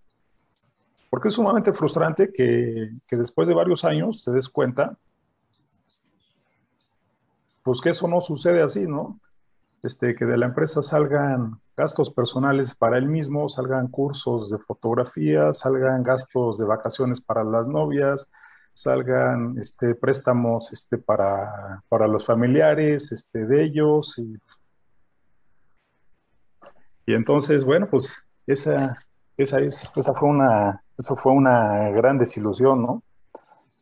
porque 1.09 1.29
es 1.29 1.33
sumamente 1.33 1.71
frustrante 1.71 2.31
que, 2.31 2.91
que 3.07 3.15
después 3.15 3.47
de 3.47 3.53
varios 3.53 3.85
años 3.85 4.21
te 4.23 4.31
des 4.31 4.49
cuenta, 4.49 4.97
pues 7.63 7.79
que 7.79 7.91
eso 7.91 8.05
no 8.09 8.19
sucede 8.19 8.61
así, 8.61 8.81
¿no? 8.81 9.21
Este, 9.81 10.13
que 10.13 10.25
de 10.25 10.37
la 10.37 10.47
empresa 10.47 10.83
salgan 10.83 11.61
gastos 11.77 12.11
personales 12.11 12.75
para 12.75 12.97
él 12.97 13.07
mismo, 13.07 13.47
salgan 13.47 13.87
cursos 13.87 14.49
de 14.49 14.57
fotografía, 14.59 15.53
salgan 15.53 16.03
gastos 16.03 16.57
de 16.57 16.65
vacaciones 16.65 17.21
para 17.21 17.45
las 17.45 17.69
novias, 17.69 18.29
salgan 18.73 19.57
este, 19.57 19.95
préstamos 19.95 20.73
este, 20.73 20.97
para, 20.97 21.81
para 21.87 22.07
los 22.07 22.25
familiares 22.25 23.13
este, 23.13 23.45
de 23.45 23.63
ellos 23.63 24.19
y 24.19 24.37
y 27.11 27.13
entonces, 27.13 27.65
bueno, 27.65 27.89
pues 27.89 28.25
esa, 28.47 29.05
esa, 29.35 29.59
es, 29.59 29.91
esa 29.97 30.13
fue 30.13 30.29
una, 30.29 30.81
eso 30.97 31.17
fue 31.17 31.33
una 31.33 31.89
gran 31.89 32.17
desilusión, 32.17 32.81
¿no? 32.83 33.03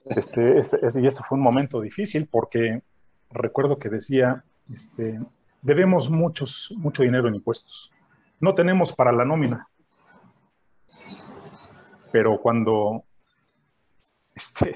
Este, 0.05 0.55
y 0.55 1.05
ese 1.05 1.23
fue 1.23 1.37
un 1.37 1.43
momento 1.43 1.79
difícil 1.79 2.27
porque 2.31 2.81
recuerdo 3.29 3.77
que 3.77 3.89
decía, 3.89 4.43
este, 4.73 5.19
debemos 5.61 6.09
muchos, 6.09 6.73
mucho 6.75 7.03
dinero 7.03 7.27
en 7.27 7.35
impuestos. 7.35 7.91
No 8.39 8.55
tenemos 8.55 8.93
para 8.93 9.11
la 9.11 9.25
nómina. 9.25 9.67
Pero 12.11 12.41
cuando, 12.41 13.03
este, 14.33 14.75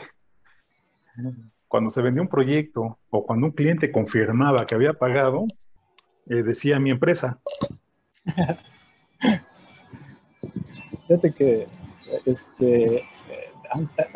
cuando 1.67 1.89
se 1.89 2.03
vendió 2.03 2.21
un 2.21 2.29
proyecto 2.29 2.99
o 3.09 3.25
cuando 3.25 3.47
un 3.47 3.53
cliente 3.53 3.91
confirmaba 3.91 4.67
que 4.67 4.75
había 4.75 4.93
pagado, 4.93 5.47
eh, 6.27 6.43
decía 6.43 6.79
mi 6.79 6.91
empresa, 6.91 7.39
Fíjate 11.07 11.33
que 11.33 11.67
este, 12.25 13.03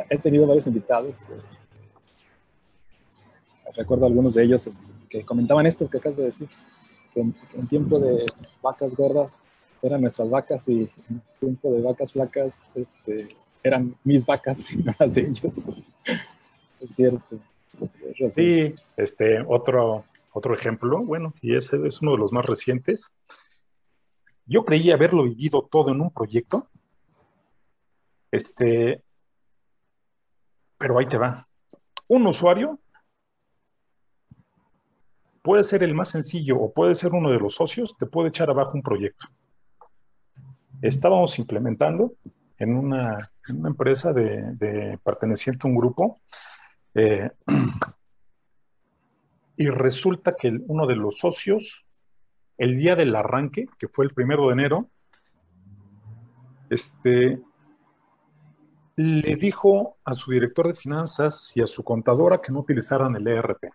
he 0.09 0.17
tenido 0.17 0.47
varios 0.47 0.67
invitados. 0.67 1.21
Este, 1.29 1.57
recuerdo 3.75 4.05
algunos 4.05 4.33
de 4.33 4.43
ellos 4.43 4.67
este, 4.67 4.85
que 5.09 5.23
comentaban 5.23 5.65
esto 5.65 5.89
que 5.89 5.97
acabas 5.97 6.17
de 6.17 6.25
decir, 6.25 6.49
que 7.13 7.21
en, 7.21 7.33
tiempo 7.69 7.99
de 7.99 8.25
vacas 8.61 8.95
gordas 8.95 9.45
eran 9.81 10.01
nuestras 10.01 10.29
vacas 10.29 10.67
y 10.67 10.89
en 11.09 11.21
tiempo 11.39 11.71
de 11.71 11.81
vacas 11.81 12.11
flacas 12.11 12.63
este, 12.75 13.29
eran 13.63 13.95
mis 14.03 14.25
vacas 14.25 14.73
y 14.73 14.77
no 14.77 14.93
las 14.99 15.13
de 15.13 15.21
ellos. 15.21 15.67
Es 16.79 16.91
cierto. 16.91 17.39
Sí, 18.29 18.75
este, 18.97 19.41
otro, 19.47 20.05
otro 20.31 20.53
ejemplo, 20.53 21.03
bueno, 21.03 21.33
y 21.41 21.55
ese 21.55 21.75
es 21.87 22.03
uno 22.03 22.11
de 22.11 22.19
los 22.19 22.31
más 22.31 22.45
recientes, 22.45 23.15
yo 24.47 24.63
creí 24.63 24.91
haberlo 24.91 25.23
vivido 25.23 25.67
todo 25.69 25.91
en 25.91 26.01
un 26.01 26.11
proyecto. 26.11 26.69
Este, 28.31 29.03
pero 30.77 30.97
ahí 30.97 31.05
te 31.05 31.17
va. 31.17 31.47
Un 32.07 32.25
usuario 32.25 32.79
puede 35.41 35.63
ser 35.63 35.83
el 35.83 35.93
más 35.93 36.09
sencillo 36.09 36.59
o 36.59 36.73
puede 36.73 36.95
ser 36.95 37.13
uno 37.13 37.29
de 37.29 37.39
los 37.39 37.55
socios, 37.55 37.95
te 37.97 38.05
puede 38.05 38.29
echar 38.29 38.49
abajo 38.49 38.73
un 38.73 38.83
proyecto. 38.83 39.27
Estábamos 40.81 41.37
implementando 41.39 42.13
en 42.57 42.75
una, 42.75 43.17
empresa 43.47 44.13
de, 44.13 44.99
perteneciente 45.03 45.67
a 45.67 45.69
un 45.69 45.77
grupo 45.77 46.19
eh, 46.93 47.29
y 49.57 49.69
resulta 49.69 50.35
que 50.35 50.59
uno 50.67 50.85
de 50.85 50.95
los 50.95 51.17
socios 51.17 51.86
el 52.57 52.77
día 52.77 52.95
del 52.95 53.15
arranque, 53.15 53.67
que 53.77 53.87
fue 53.87 54.05
el 54.05 54.13
primero 54.13 54.47
de 54.47 54.53
enero, 54.53 54.89
este, 56.69 57.41
le 58.95 59.35
dijo 59.35 59.97
a 60.03 60.13
su 60.13 60.31
director 60.31 60.67
de 60.67 60.73
finanzas 60.73 61.55
y 61.55 61.61
a 61.61 61.67
su 61.67 61.83
contadora 61.83 62.41
que 62.41 62.51
no 62.51 62.59
utilizaran 62.59 63.15
el 63.15 63.27
ERP. 63.27 63.65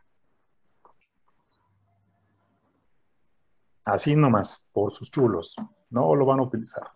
Así 3.84 4.14
nomás, 4.14 4.64
por 4.72 4.92
sus 4.92 5.10
chulos. 5.10 5.56
No 5.90 6.14
lo 6.14 6.24
van 6.24 6.40
a 6.40 6.42
utilizar. 6.42 6.90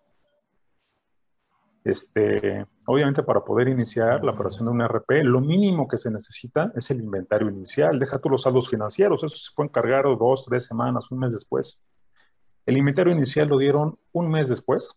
Este, 1.87 2.67
obviamente 2.85 3.23
para 3.23 3.45
poder 3.45 3.69
iniciar 3.69 4.25
la 4.25 4.33
operación 4.33 4.65
de 4.65 4.73
un 4.73 4.81
ERP, 4.81 5.23
lo 5.23 5.41
mínimo 5.41 5.87
que 5.87 5.97
se 5.97 6.11
necesita 6.11 6.73
es 6.75 6.91
el 6.91 6.99
inventario 6.99 7.49
inicial. 7.49 8.01
Deja 8.01 8.19
tú 8.19 8.29
los 8.29 8.43
saldos 8.43 8.69
financieros, 8.69 9.23
eso 9.23 9.37
se 9.37 9.53
puede 9.55 9.69
encargar 9.69 10.03
dos, 10.19 10.45
tres 10.45 10.67
semanas, 10.67 11.13
un 11.13 11.21
mes 11.21 11.31
después. 11.31 11.85
El 12.67 12.77
inventario 12.77 13.13
inicial 13.13 13.47
lo 13.47 13.59
dieron 13.59 13.97
un 14.11 14.29
mes 14.29 14.49
después. 14.49 14.97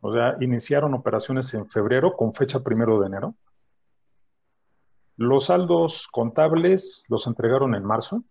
O 0.00 0.14
sea, 0.14 0.38
iniciaron 0.40 0.94
operaciones 0.94 1.52
en 1.52 1.68
febrero 1.68 2.16
con 2.16 2.32
fecha 2.32 2.60
primero 2.60 2.98
de 2.98 3.08
enero. 3.08 3.34
Los 5.18 5.44
saldos 5.46 6.08
contables 6.10 7.04
los 7.10 7.26
entregaron 7.26 7.74
en 7.74 7.84
marzo. 7.84 8.24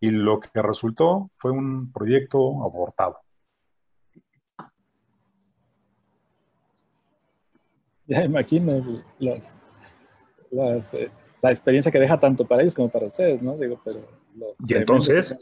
Y 0.00 0.10
lo 0.10 0.40
que 0.40 0.60
resultó 0.60 1.30
fue 1.36 1.52
un 1.52 1.92
proyecto 1.92 2.64
abortado. 2.64 3.23
ya 8.06 8.24
imagino 8.24 8.72
eh, 9.20 9.40
la 10.50 11.50
experiencia 11.50 11.90
que 11.92 12.00
deja 12.00 12.18
tanto 12.18 12.46
para 12.46 12.62
ellos 12.62 12.74
como 12.74 12.88
para 12.88 13.06
ustedes, 13.06 13.42
¿no? 13.42 13.56
Digo, 13.56 13.80
pero 13.84 14.00
y 14.66 14.74
entonces 14.74 15.36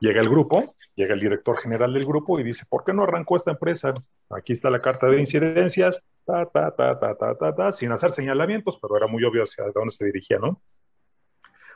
llega 0.00 0.20
el 0.20 0.28
grupo, 0.28 0.74
llega 0.94 1.14
el 1.14 1.20
director 1.20 1.56
general 1.58 1.92
del 1.92 2.04
grupo 2.04 2.40
y 2.40 2.42
dice, 2.42 2.64
¿por 2.68 2.84
qué 2.84 2.92
no 2.92 3.04
arrancó 3.04 3.36
esta 3.36 3.52
empresa? 3.52 3.94
Aquí 4.30 4.52
está 4.52 4.70
la 4.70 4.80
carta 4.80 5.06
de 5.06 5.18
incidencias, 5.18 6.04
ta, 6.24 6.46
ta, 6.46 6.74
ta, 6.74 6.98
ta, 6.98 7.16
ta, 7.16 7.34
ta, 7.36 7.54
ta, 7.54 7.72
sin 7.72 7.92
hacer 7.92 8.10
señalamientos, 8.10 8.78
pero 8.80 8.96
era 8.96 9.06
muy 9.06 9.22
obvio 9.24 9.42
hacia 9.42 9.64
dónde 9.74 9.90
se 9.90 10.04
dirigía, 10.04 10.38
¿no? 10.38 10.60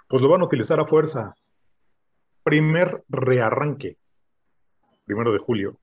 Pues 0.08 0.22
lo 0.22 0.28
van 0.28 0.40
a 0.40 0.44
utilizar 0.44 0.80
a 0.80 0.86
fuerza. 0.86 1.34
Primer 2.42 3.04
rearranque. 3.08 3.96
primero 5.04 5.32
de 5.32 5.38
julio. 5.38 5.78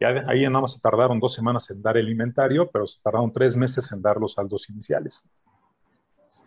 Ya 0.00 0.24
ahí 0.28 0.42
nada 0.44 0.62
más 0.62 0.72
se 0.72 0.80
tardaron 0.80 1.20
dos 1.20 1.34
semanas 1.34 1.70
en 1.70 1.82
dar 1.82 1.98
el 1.98 2.08
inventario, 2.08 2.70
pero 2.70 2.86
se 2.86 3.02
tardaron 3.02 3.32
tres 3.32 3.54
meses 3.54 3.92
en 3.92 4.00
dar 4.00 4.16
los 4.16 4.32
saldos 4.32 4.70
iniciales. 4.70 5.28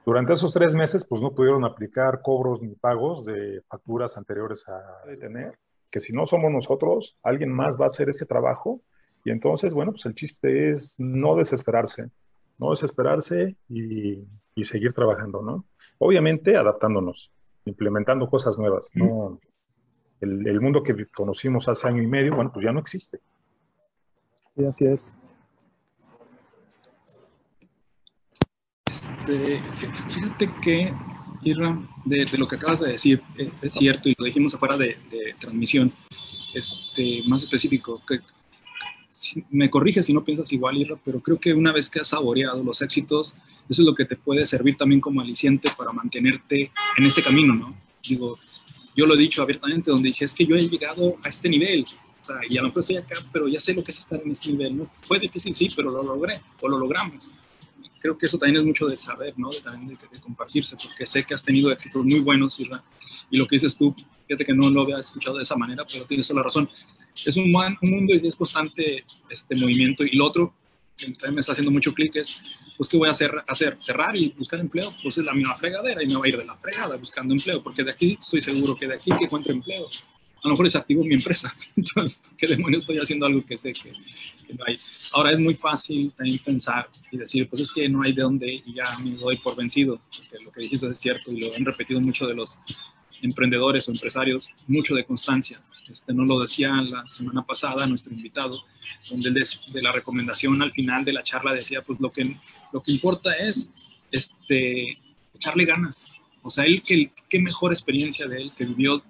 Durante 0.05 0.33
esos 0.33 0.51
tres 0.51 0.75
meses, 0.75 1.05
pues 1.05 1.21
no 1.21 1.31
pudieron 1.31 1.63
aplicar 1.63 2.21
cobros 2.21 2.61
ni 2.61 2.75
pagos 2.75 3.25
de 3.25 3.61
facturas 3.69 4.17
anteriores 4.17 4.67
a 4.67 4.81
tener, 5.19 5.57
que 5.89 5.99
si 5.99 6.11
no 6.11 6.25
somos 6.25 6.51
nosotros, 6.51 7.17
alguien 7.23 7.51
más 7.51 7.79
va 7.79 7.85
a 7.85 7.87
hacer 7.87 8.09
ese 8.09 8.25
trabajo. 8.25 8.81
Y 9.23 9.29
entonces, 9.29 9.73
bueno, 9.73 9.91
pues 9.91 10.05
el 10.05 10.15
chiste 10.15 10.71
es 10.71 10.95
no 10.97 11.35
desesperarse, 11.35 12.09
no 12.57 12.71
desesperarse 12.71 13.55
y, 13.69 14.27
y 14.55 14.63
seguir 14.65 14.91
trabajando, 14.91 15.41
¿no? 15.41 15.65
Obviamente 15.99 16.57
adaptándonos, 16.57 17.31
implementando 17.65 18.27
cosas 18.27 18.57
nuevas, 18.57 18.91
¿no? 18.95 19.39
El, 20.19 20.45
el, 20.47 20.59
mundo 20.59 20.83
que 20.83 21.05
conocimos 21.15 21.69
hace 21.69 21.87
año 21.87 22.01
y 22.01 22.07
medio, 22.07 22.35
bueno, 22.35 22.51
pues 22.51 22.65
ya 22.65 22.71
no 22.71 22.79
existe. 22.79 23.19
Sí, 24.55 24.65
así 24.65 24.85
es. 24.85 25.15
Este, 28.85 29.63
fíjate 30.09 30.51
que, 30.61 30.93
Irra, 31.43 31.79
de, 32.05 32.25
lo 32.37 32.47
que 32.47 32.55
acabas 32.57 32.81
de 32.81 32.91
decir, 32.91 33.21
es, 33.37 33.49
es 33.61 33.73
cierto, 33.73 34.09
y 34.09 34.15
lo 34.17 34.25
dijimos 34.25 34.53
afuera 34.53 34.77
de, 34.77 34.97
transmisión, 35.39 35.91
este, 36.53 37.23
más 37.27 37.41
específico, 37.41 38.01
me 39.49 39.69
corrige 39.69 40.03
si 40.03 40.13
no 40.13 40.23
piensas 40.23 40.51
igual, 40.51 40.77
Irra, 40.77 40.99
pero 41.03 41.19
creo 41.19 41.39
que 41.39 41.53
una 41.53 41.71
vez 41.71 41.89
que 41.89 41.99
has 41.99 42.09
saboreado 42.09 42.63
los 42.63 42.81
éxitos, 42.81 43.35
eso 43.69 43.81
es 43.81 43.85
lo 43.87 43.95
que 43.95 44.05
te 44.05 44.15
puede 44.15 44.45
servir 44.45 44.77
también 44.77 45.01
como 45.01 45.21
aliciente 45.21 45.71
para 45.75 45.91
mantenerte 45.91 46.71
en 46.97 47.05
este 47.05 47.23
camino, 47.23 47.55
¿no? 47.55 47.75
Digo, 48.07 48.37
yo 48.95 49.07
lo 49.07 49.15
he 49.15 49.17
dicho 49.17 49.41
abiertamente, 49.41 49.89
donde 49.89 50.09
dije, 50.09 50.25
es 50.25 50.33
que 50.33 50.45
yo 50.45 50.55
he 50.55 50.67
llegado 50.67 51.15
a 51.23 51.29
este 51.29 51.49
nivel, 51.49 51.85
o 52.23 52.25
sea, 52.25 52.37
y 52.49 52.57
a 52.57 52.61
lo 52.61 52.69
mejor 52.69 52.79
estoy 52.79 52.97
acá, 52.97 53.15
pero 53.31 53.47
ya 53.47 53.59
sé 53.59 53.73
lo 53.73 53.83
que 53.83 53.91
es 53.91 53.99
estar 53.99 54.19
en 54.19 54.31
este 54.31 54.51
nivel, 54.51 54.77
¿no? 54.77 54.87
Fue 55.03 55.19
difícil, 55.19 55.53
sí, 55.53 55.67
pero 55.75 55.91
lo 55.91 56.01
logré, 56.01 56.41
o 56.61 56.67
lo 56.67 56.79
logramos 56.79 57.29
creo 57.99 58.17
que 58.17 58.25
eso 58.25 58.37
también 58.37 58.57
es 58.57 58.65
mucho 58.65 58.85
de 58.85 58.97
saber, 58.97 59.33
¿no? 59.37 59.49
De, 59.49 59.61
también 59.61 59.87
de, 59.87 60.07
de, 60.11 60.19
compartirse, 60.19 60.75
porque 60.75 61.05
sé 61.05 61.23
que 61.23 61.33
has 61.33 61.41
tenido 61.41 61.71
éxitos 61.71 62.03
muy 62.03 62.19
buenos, 62.19 62.59
Isra, 62.59 62.83
y 63.31 63.37
lo 63.37 63.47
que 63.47 63.55
dices 63.55 63.77
tú, 63.77 63.95
fíjate 64.27 64.43
que 64.43 64.53
no 64.53 64.69
lo 64.69 64.81
había 64.81 64.97
escuchado 64.97 65.37
de 65.37 65.43
esa 65.43 65.55
manera, 65.55 65.85
pero 65.89 66.05
tienes 66.05 66.27
toda 66.27 66.41
la 66.41 66.43
razón. 66.43 66.69
Es 67.25 67.37
un, 67.37 67.45
un 67.45 67.89
mundo 67.89 68.13
y 68.13 68.27
es 68.27 68.35
constante 68.35 69.05
este 69.29 69.55
movimiento. 69.55 70.03
Y 70.03 70.15
lo 70.15 70.25
otro, 70.25 70.53
que 70.97 71.05
también 71.11 71.35
me 71.35 71.41
está 71.41 71.53
haciendo 71.53 71.71
mucho 71.71 71.93
clic, 71.93 72.15
es, 72.15 72.41
pues, 72.75 72.89
¿qué 72.89 72.97
voy 72.97 73.07
a 73.07 73.11
hacer? 73.11 73.31
hacer? 73.47 73.77
¿Cerrar 73.79 74.15
y 74.15 74.29
buscar 74.37 74.59
empleo? 74.59 74.91
Pues 75.01 75.17
es 75.17 75.23
la 75.23 75.33
misma 75.33 75.55
fregadera 75.55 76.03
y 76.03 76.07
me 76.07 76.15
voy 76.15 76.27
a 76.27 76.33
ir 76.33 76.37
de 76.37 76.45
la 76.45 76.57
fregada 76.57 76.95
buscando 76.95 77.33
empleo, 77.33 77.61
porque 77.63 77.83
de 77.83 77.91
aquí 77.91 78.17
estoy 78.19 78.41
seguro 78.41 78.75
que 78.75 78.87
de 78.87 78.95
aquí 78.95 79.11
que 79.17 79.25
encuentro 79.25 79.53
empleo, 79.53 79.87
a 80.43 80.47
lo 80.47 80.53
mejor 80.53 80.65
desactivo 80.65 81.03
mi 81.05 81.15
empresa. 81.15 81.55
Entonces, 81.75 82.21
¿qué 82.37 82.47
demonios 82.47 82.83
estoy 82.83 82.97
haciendo 82.97 83.25
algo 83.25 83.45
que 83.45 83.57
sé 83.57 83.71
que, 83.71 83.93
que, 84.45 84.53
no 84.53 84.65
hay? 84.65 84.75
Ahora 85.13 85.31
es 85.31 85.39
muy 85.39 85.55
fácil 85.55 86.11
también 86.11 86.37
pensar 86.39 86.89
y 87.11 87.17
decir, 87.17 87.47
pues 87.49 87.61
es 87.61 87.71
que 87.71 87.87
no 87.87 88.03
hay 88.03 88.11
de 88.11 88.21
dónde 88.21 88.61
y 88.65 88.73
ya 88.75 88.97
me 88.99 89.11
doy 89.11 89.37
por 89.37 89.55
vencido, 89.55 89.99
porque 90.17 90.43
lo 90.43 90.51
que 90.51 90.61
dijiste 90.61 90.87
es 90.87 90.97
cierto 90.97 91.31
y 91.31 91.39
lo 91.39 91.55
han 91.55 91.63
repetido 91.63 92.01
mucho 92.01 92.27
de 92.27 92.35
los 92.35 92.59
emprendedores 93.21 93.87
o 93.87 93.91
empresarios, 93.91 94.51
mucho 94.67 94.95
de 94.95 95.05
constancia. 95.05 95.59
Este, 95.89 96.13
no 96.13 96.25
lo 96.25 96.39
decía 96.39 96.73
la 96.81 97.07
semana 97.07 97.45
pasada 97.45 97.85
nuestro 97.87 98.13
invitado, 98.13 98.65
donde 99.09 99.31
de, 99.31 99.45
de 99.71 99.81
la 99.81 99.93
recomendación 99.93 100.61
al 100.61 100.73
final 100.73 101.05
de 101.05 101.13
la 101.13 101.23
charla 101.23 101.53
decía, 101.53 101.81
pues 101.81 102.01
lo 102.01 102.11
que, 102.11 102.35
lo 102.73 102.83
que 102.83 102.91
importa 102.91 103.33
es 103.37 103.69
este, 104.11 104.97
echarle 105.33 105.63
ganas. 105.63 106.13
O 106.41 106.51
sea, 106.51 106.65
él, 106.65 106.81
qué 106.81 107.39
mejor 107.39 107.71
experiencia 107.71 108.27
de 108.27 108.41
él 108.41 108.51
que 108.53 108.65
vivió 108.65 109.01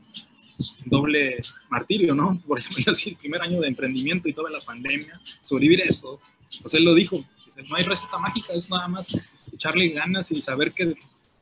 doble 0.86 1.42
martirio, 1.70 2.16
¿no? 2.16 2.39
Por 2.48 2.60
ejemplo, 2.60 2.92
así 2.92 3.12
el 3.12 3.18
primer 3.18 3.42
año 3.42 3.62
de 3.62 3.68
emprendimiento 3.68 4.30
y 4.30 4.34
toda 4.34 4.50
la 4.50 4.60
pandemia, 4.60 5.20
sobrevivir 5.44 5.82
eso, 5.82 6.20
pues 6.62 6.74
él 6.74 6.84
lo 6.84 6.94
dijo, 6.94 7.18
no 7.70 7.76
hay 7.76 7.84
receta 7.84 8.18
mágica, 8.18 8.54
es 8.54 8.70
nada 8.70 8.88
más 8.88 9.18
echarle 9.52 9.89
ganas 9.89 10.32
y 10.32 10.42
saber 10.42 10.72
que 10.72 10.96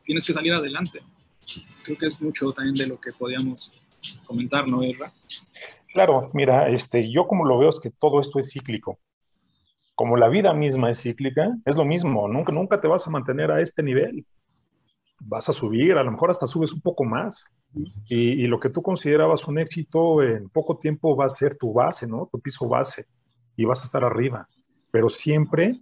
tienes 0.03 0.25
que 0.25 0.33
salir 0.33 0.53
adelante. 0.53 1.01
Creo 1.83 1.97
que 1.97 2.07
es 2.07 2.21
mucho 2.21 2.51
también 2.51 2.75
de 2.75 2.87
lo 2.87 2.99
que 2.99 3.11
podíamos 3.11 3.73
comentar, 4.25 4.67
¿no, 4.67 4.83
Erra? 4.83 5.11
Claro, 5.93 6.27
mira, 6.33 6.69
este, 6.69 7.11
yo 7.11 7.27
como 7.27 7.45
lo 7.45 7.57
veo 7.57 7.69
es 7.69 7.79
que 7.79 7.91
todo 7.91 8.21
esto 8.21 8.39
es 8.39 8.51
cíclico. 8.51 8.99
Como 9.95 10.17
la 10.17 10.29
vida 10.29 10.53
misma 10.53 10.89
es 10.89 11.01
cíclica, 11.01 11.49
es 11.65 11.75
lo 11.75 11.85
mismo, 11.85 12.27
nunca, 12.27 12.51
nunca 12.51 12.79
te 12.79 12.87
vas 12.87 13.05
a 13.07 13.11
mantener 13.11 13.51
a 13.51 13.61
este 13.61 13.83
nivel. 13.83 14.25
Vas 15.19 15.49
a 15.49 15.53
subir, 15.53 15.93
a 15.93 16.03
lo 16.03 16.11
mejor 16.11 16.31
hasta 16.31 16.47
subes 16.47 16.73
un 16.73 16.81
poco 16.81 17.03
más, 17.03 17.45
y, 18.07 18.47
lo 18.47 18.59
que 18.59 18.69
tú 18.69 18.81
considerabas 18.81 19.47
un 19.47 19.57
éxito 19.59 20.21
en 20.21 20.49
poco 20.49 20.77
tiempo 20.77 21.15
va 21.15 21.25
a 21.25 21.29
ser 21.29 21.55
tu 21.55 21.71
base, 21.71 22.07
¿no? 22.07 22.27
Tu 22.31 22.39
piso 22.39 22.67
base 22.67 23.05
y 23.55 23.65
vas 23.65 23.81
a 23.81 23.85
estar 23.85 24.03
arriba. 24.03 24.47
Pero 24.91 25.09
siempre, 25.09 25.79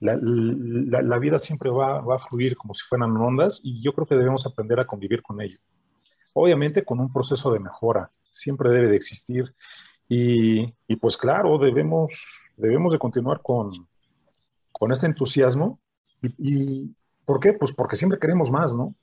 la, 0.00 1.18
vida 1.18 1.38
siempre 1.38 1.70
va, 1.70 2.00
va, 2.00 2.14
a 2.14 2.18
fluir 2.18 2.56
como 2.56 2.72
si 2.72 2.86
fueran 2.86 3.16
ondas 3.16 3.60
y 3.62 3.82
yo 3.82 3.92
creo 3.92 4.06
que 4.06 4.14
debemos 4.14 4.46
aprender 4.46 4.80
a 4.80 4.86
convivir 4.86 5.22
con 5.22 5.40
ello. 5.42 5.58
Obviamente 6.32 6.84
con 6.84 7.00
un 7.00 7.12
proceso 7.12 7.52
de 7.52 7.60
mejora, 7.60 8.10
siempre 8.30 8.70
debe 8.70 8.88
de 8.88 8.96
existir. 8.96 9.54
Y, 10.08 10.74
y 10.88 10.96
pues 10.96 11.16
claro, 11.16 11.58
debemos, 11.58 12.14
debemos 12.56 12.92
de 12.92 12.98
continuar 12.98 13.42
con, 13.42 13.72
con 14.72 14.90
este 14.90 15.06
entusiasmo. 15.06 15.80
¿Y 16.22 16.94
por 17.26 17.40
qué? 17.40 17.52
Pues 17.52 17.72
porque 17.72 17.96
siempre 17.96 18.18
queremos 18.18 18.50
más, 18.50 18.74
¿no? 18.74 18.94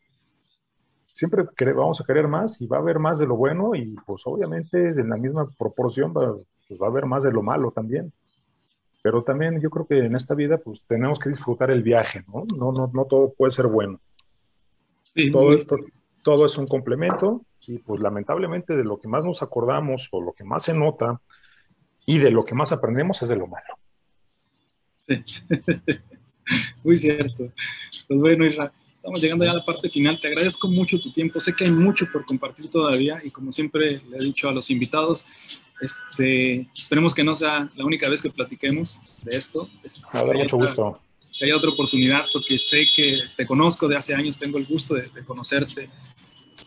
Siempre 1.18 1.46
vamos 1.74 2.00
a 2.00 2.04
querer 2.04 2.28
más 2.28 2.62
y 2.62 2.68
va 2.68 2.78
a 2.78 2.80
haber 2.80 3.00
más 3.00 3.18
de 3.18 3.26
lo 3.26 3.36
bueno 3.36 3.74
y 3.74 3.96
pues 4.06 4.22
obviamente 4.26 4.90
en 4.90 5.10
la 5.10 5.18
misma 5.18 5.50
proporción 5.58 6.14
va, 6.16 6.36
pues 6.68 6.80
va 6.80 6.86
a 6.86 6.90
haber 6.92 7.08
más 7.08 7.24
de 7.24 7.32
lo 7.32 7.42
malo 7.42 7.72
también. 7.72 8.14
Pero 9.02 9.24
también 9.24 9.60
yo 9.60 9.72
creo 9.72 9.88
que 9.88 9.98
en 9.98 10.16
esta 10.16 10.36
vida 10.36 10.60
pues 10.60 10.84
tenemos 10.86 11.18
que 11.18 11.30
disfrutar 11.30 11.72
el 11.72 11.82
viaje, 11.82 12.24
¿no? 12.28 12.46
No, 12.56 12.72
no, 12.72 12.92
no 12.94 13.06
todo 13.06 13.34
puede 13.36 13.50
ser 13.50 13.66
bueno. 13.66 14.00
Sí, 15.16 15.32
todo, 15.32 15.54
esto, 15.54 15.78
todo 16.24 16.46
es 16.46 16.56
un 16.60 16.68
complemento 16.68 17.42
y 17.66 17.80
pues 17.80 18.00
lamentablemente 18.00 18.76
de 18.76 18.84
lo 18.84 19.00
que 19.00 19.08
más 19.08 19.26
nos 19.26 19.42
acordamos 19.42 20.10
o 20.12 20.22
lo 20.22 20.34
que 20.34 20.44
más 20.44 20.66
se 20.66 20.78
nota 20.78 21.20
y 22.06 22.20
de 22.20 22.30
lo 22.30 22.44
que 22.44 22.54
más 22.54 22.72
aprendemos 22.72 23.20
es 23.24 23.30
de 23.30 23.38
lo 23.38 23.48
malo. 23.48 23.80
Sí. 25.08 25.24
Muy 26.84 26.96
cierto. 26.96 27.52
Pues 28.08 28.20
bueno, 28.20 28.46
Israel 28.46 28.72
estamos 29.08 29.22
llegando 29.22 29.46
ya 29.46 29.52
a 29.52 29.56
la 29.56 29.66
parte 29.66 29.90
final. 29.90 30.20
Te 30.20 30.28
agradezco 30.28 30.68
mucho 30.68 31.00
tu 31.00 31.12
tiempo. 31.12 31.40
Sé 31.40 31.54
que 31.54 31.64
hay 31.64 31.72
mucho 31.72 32.06
por 32.12 32.26
compartir 32.26 32.70
todavía 32.70 33.22
y 33.24 33.32
como 33.32 33.54
siempre 33.54 34.02
le 34.10 34.18
he 34.18 34.24
dicho 34.24 34.50
a 34.50 34.52
los 34.52 34.70
invitados, 34.70 35.26
este, 35.80 36.68
esperemos 36.76 37.14
que 37.14 37.24
no 37.24 37.36
sea 37.36 37.72
la 37.76 37.86
única 37.86 38.10
vez 38.10 38.22
que 38.22 38.30
platiquemos 38.30 39.00
de 39.24 39.38
esto. 39.38 39.70
A 40.12 40.24
ver, 40.24 40.38
mucho 40.38 40.58
gusto. 40.58 41.00
Que 41.38 41.46
haya 41.46 41.56
otra 41.56 41.70
oportunidad 41.70 42.26
porque 42.34 42.58
sé 42.58 42.86
que 42.94 43.18
te 43.38 43.46
conozco 43.46 43.88
de 43.88 43.96
hace 43.96 44.14
años, 44.14 44.38
tengo 44.38 44.58
el 44.58 44.66
gusto 44.66 44.96
de, 44.96 45.04
de 45.04 45.24
conocerte 45.24 45.90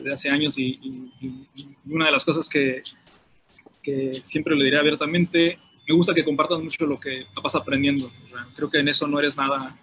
de 0.03 0.13
hace 0.15 0.31
años 0.31 0.57
y, 0.57 0.79
y, 0.83 1.13
y, 1.21 1.69
una 1.85 2.07
de 2.07 2.13
las 2.13 2.25
cosas 2.25 2.49
que, 2.49 2.83
que 3.83 4.15
siempre 4.25 4.57
le 4.57 4.65
diré 4.65 4.79
abiertamente, 4.79 5.59
me 5.87 5.95
gusta 5.95 6.15
que 6.15 6.25
compartas 6.25 6.59
mucho 6.61 6.87
lo 6.87 6.99
que 6.99 7.27
vas 7.43 7.55
aprendiendo. 7.55 8.11
Creo 8.57 8.71
que 8.71 8.79
en 8.79 8.89
eso 8.89 9.07
no 9.07 9.19
eres 9.19 9.37
nada 9.37 9.77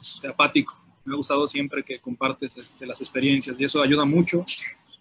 este, 0.00 0.26
apático 0.26 0.83
me 1.04 1.14
ha 1.14 1.16
gustado 1.16 1.46
siempre 1.46 1.82
que 1.82 1.98
compartes 1.98 2.56
este, 2.56 2.86
las 2.86 3.00
experiencias 3.00 3.58
y 3.58 3.64
eso 3.64 3.80
ayuda 3.82 4.04
mucho 4.04 4.44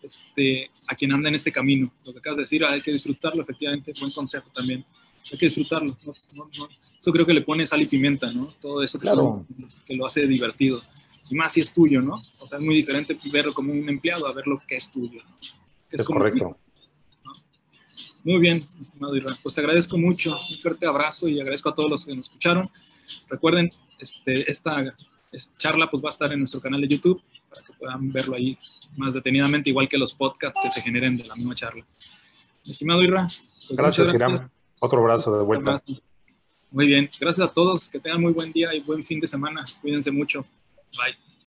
este, 0.02 0.70
a 0.90 0.96
quien 0.96 1.14
anda 1.14 1.30
en 1.30 1.36
este 1.36 1.52
camino. 1.52 1.92
Lo 2.06 2.14
que 2.14 2.20
acabas 2.20 2.38
de 2.38 2.44
decir, 2.44 2.64
hay 2.66 2.82
que 2.82 2.92
disfrutarlo, 2.92 3.42
efectivamente, 3.42 3.94
buen 4.00 4.12
consejo 4.12 4.50
también. 4.54 4.86
Hay 5.32 5.38
que 5.38 5.46
disfrutarlo. 5.46 5.98
No, 6.06 6.14
no, 6.34 6.50
no. 6.58 6.70
Eso 7.00 7.12
creo 7.12 7.26
que 7.26 7.34
le 7.34 7.42
pone 7.42 7.66
sal 7.66 7.82
y 7.82 7.86
pimienta, 7.86 8.32
¿no? 8.32 8.48
Todo 8.60 8.84
eso 8.84 9.00
que, 9.00 9.04
claro. 9.04 9.46
son, 9.48 9.74
que, 9.86 9.96
lo 9.96 10.06
hace 10.06 10.28
divertido. 10.28 10.82
Y 11.30 11.36
más 11.36 11.54
si 11.54 11.62
es 11.62 11.74
tuyo, 11.74 12.02
¿no? 12.02 12.16
O 12.16 12.24
sea, 12.48 12.58
es 12.58 12.64
muy 12.64 12.76
diferente 12.76 13.18
verlo 13.32 13.54
como 13.54 13.72
un 13.72 13.88
empleado 13.88 14.28
a 14.28 14.34
verlo 14.34 14.62
que 14.68 14.76
es 14.76 14.92
tuyo. 14.92 15.22
Que 15.90 15.96
es, 15.96 16.02
es 16.02 16.08
correcto. 16.08 16.58
Muy 18.26 18.40
bien, 18.40 18.58
estimado 18.82 19.16
Irán. 19.16 19.36
Pues 19.42 19.56
te 19.56 19.62
agradezco 19.62 19.98
mucho. 19.98 20.36
Un 20.50 20.58
fuerte 20.58 20.86
abrazo 20.86 21.28
y 21.28 21.40
agradezco 21.40 21.70
a 21.70 21.74
todos 21.74 21.90
los 21.90 22.06
que 22.06 22.16
nos 22.16 22.28
escucharon. 22.28 22.70
Recuerden, 23.30 23.70
este, 24.00 24.50
esta 24.50 24.94
charla 25.58 25.90
pues 25.90 26.04
va 26.04 26.10
a 26.10 26.12
estar 26.12 26.32
en 26.32 26.40
nuestro 26.40 26.62
canal 26.62 26.82
de 26.82 26.88
YouTube 26.88 27.22
para 27.50 27.62
que 27.66 27.74
puedan 27.74 28.12
verlo 28.12 28.36
ahí 28.36 28.58
más 28.96 29.14
detenidamente, 29.14 29.70
igual 29.70 29.90
que 29.90 29.98
los 29.98 30.14
podcasts 30.14 30.60
que 30.62 30.70
se 30.70 30.82
generen 30.82 31.18
de 31.18 31.26
la 31.26 31.36
misma 31.36 31.56
charla. 31.56 31.86
Estimado 32.66 33.02
Irra. 33.02 33.28
Pues 33.68 33.78
gracias, 33.78 34.14
Irán. 34.14 34.50
Otro 34.80 35.04
brazo 35.04 35.36
de 35.38 35.44
vuelta. 35.44 35.82
Muy 36.72 36.88
bien. 36.88 37.10
Gracias 37.20 37.48
a 37.48 37.52
todos. 37.52 37.90
Que 37.90 38.00
tengan 38.00 38.22
muy 38.22 38.34
buen 38.34 38.52
día 38.52 38.74
y 38.74 38.80
buen 38.80 39.04
fin 39.04 39.20
de 39.20 39.28
semana. 39.28 39.64
Cuídense 39.82 40.12
mucho. 40.12 40.46
Bye. 40.98 41.33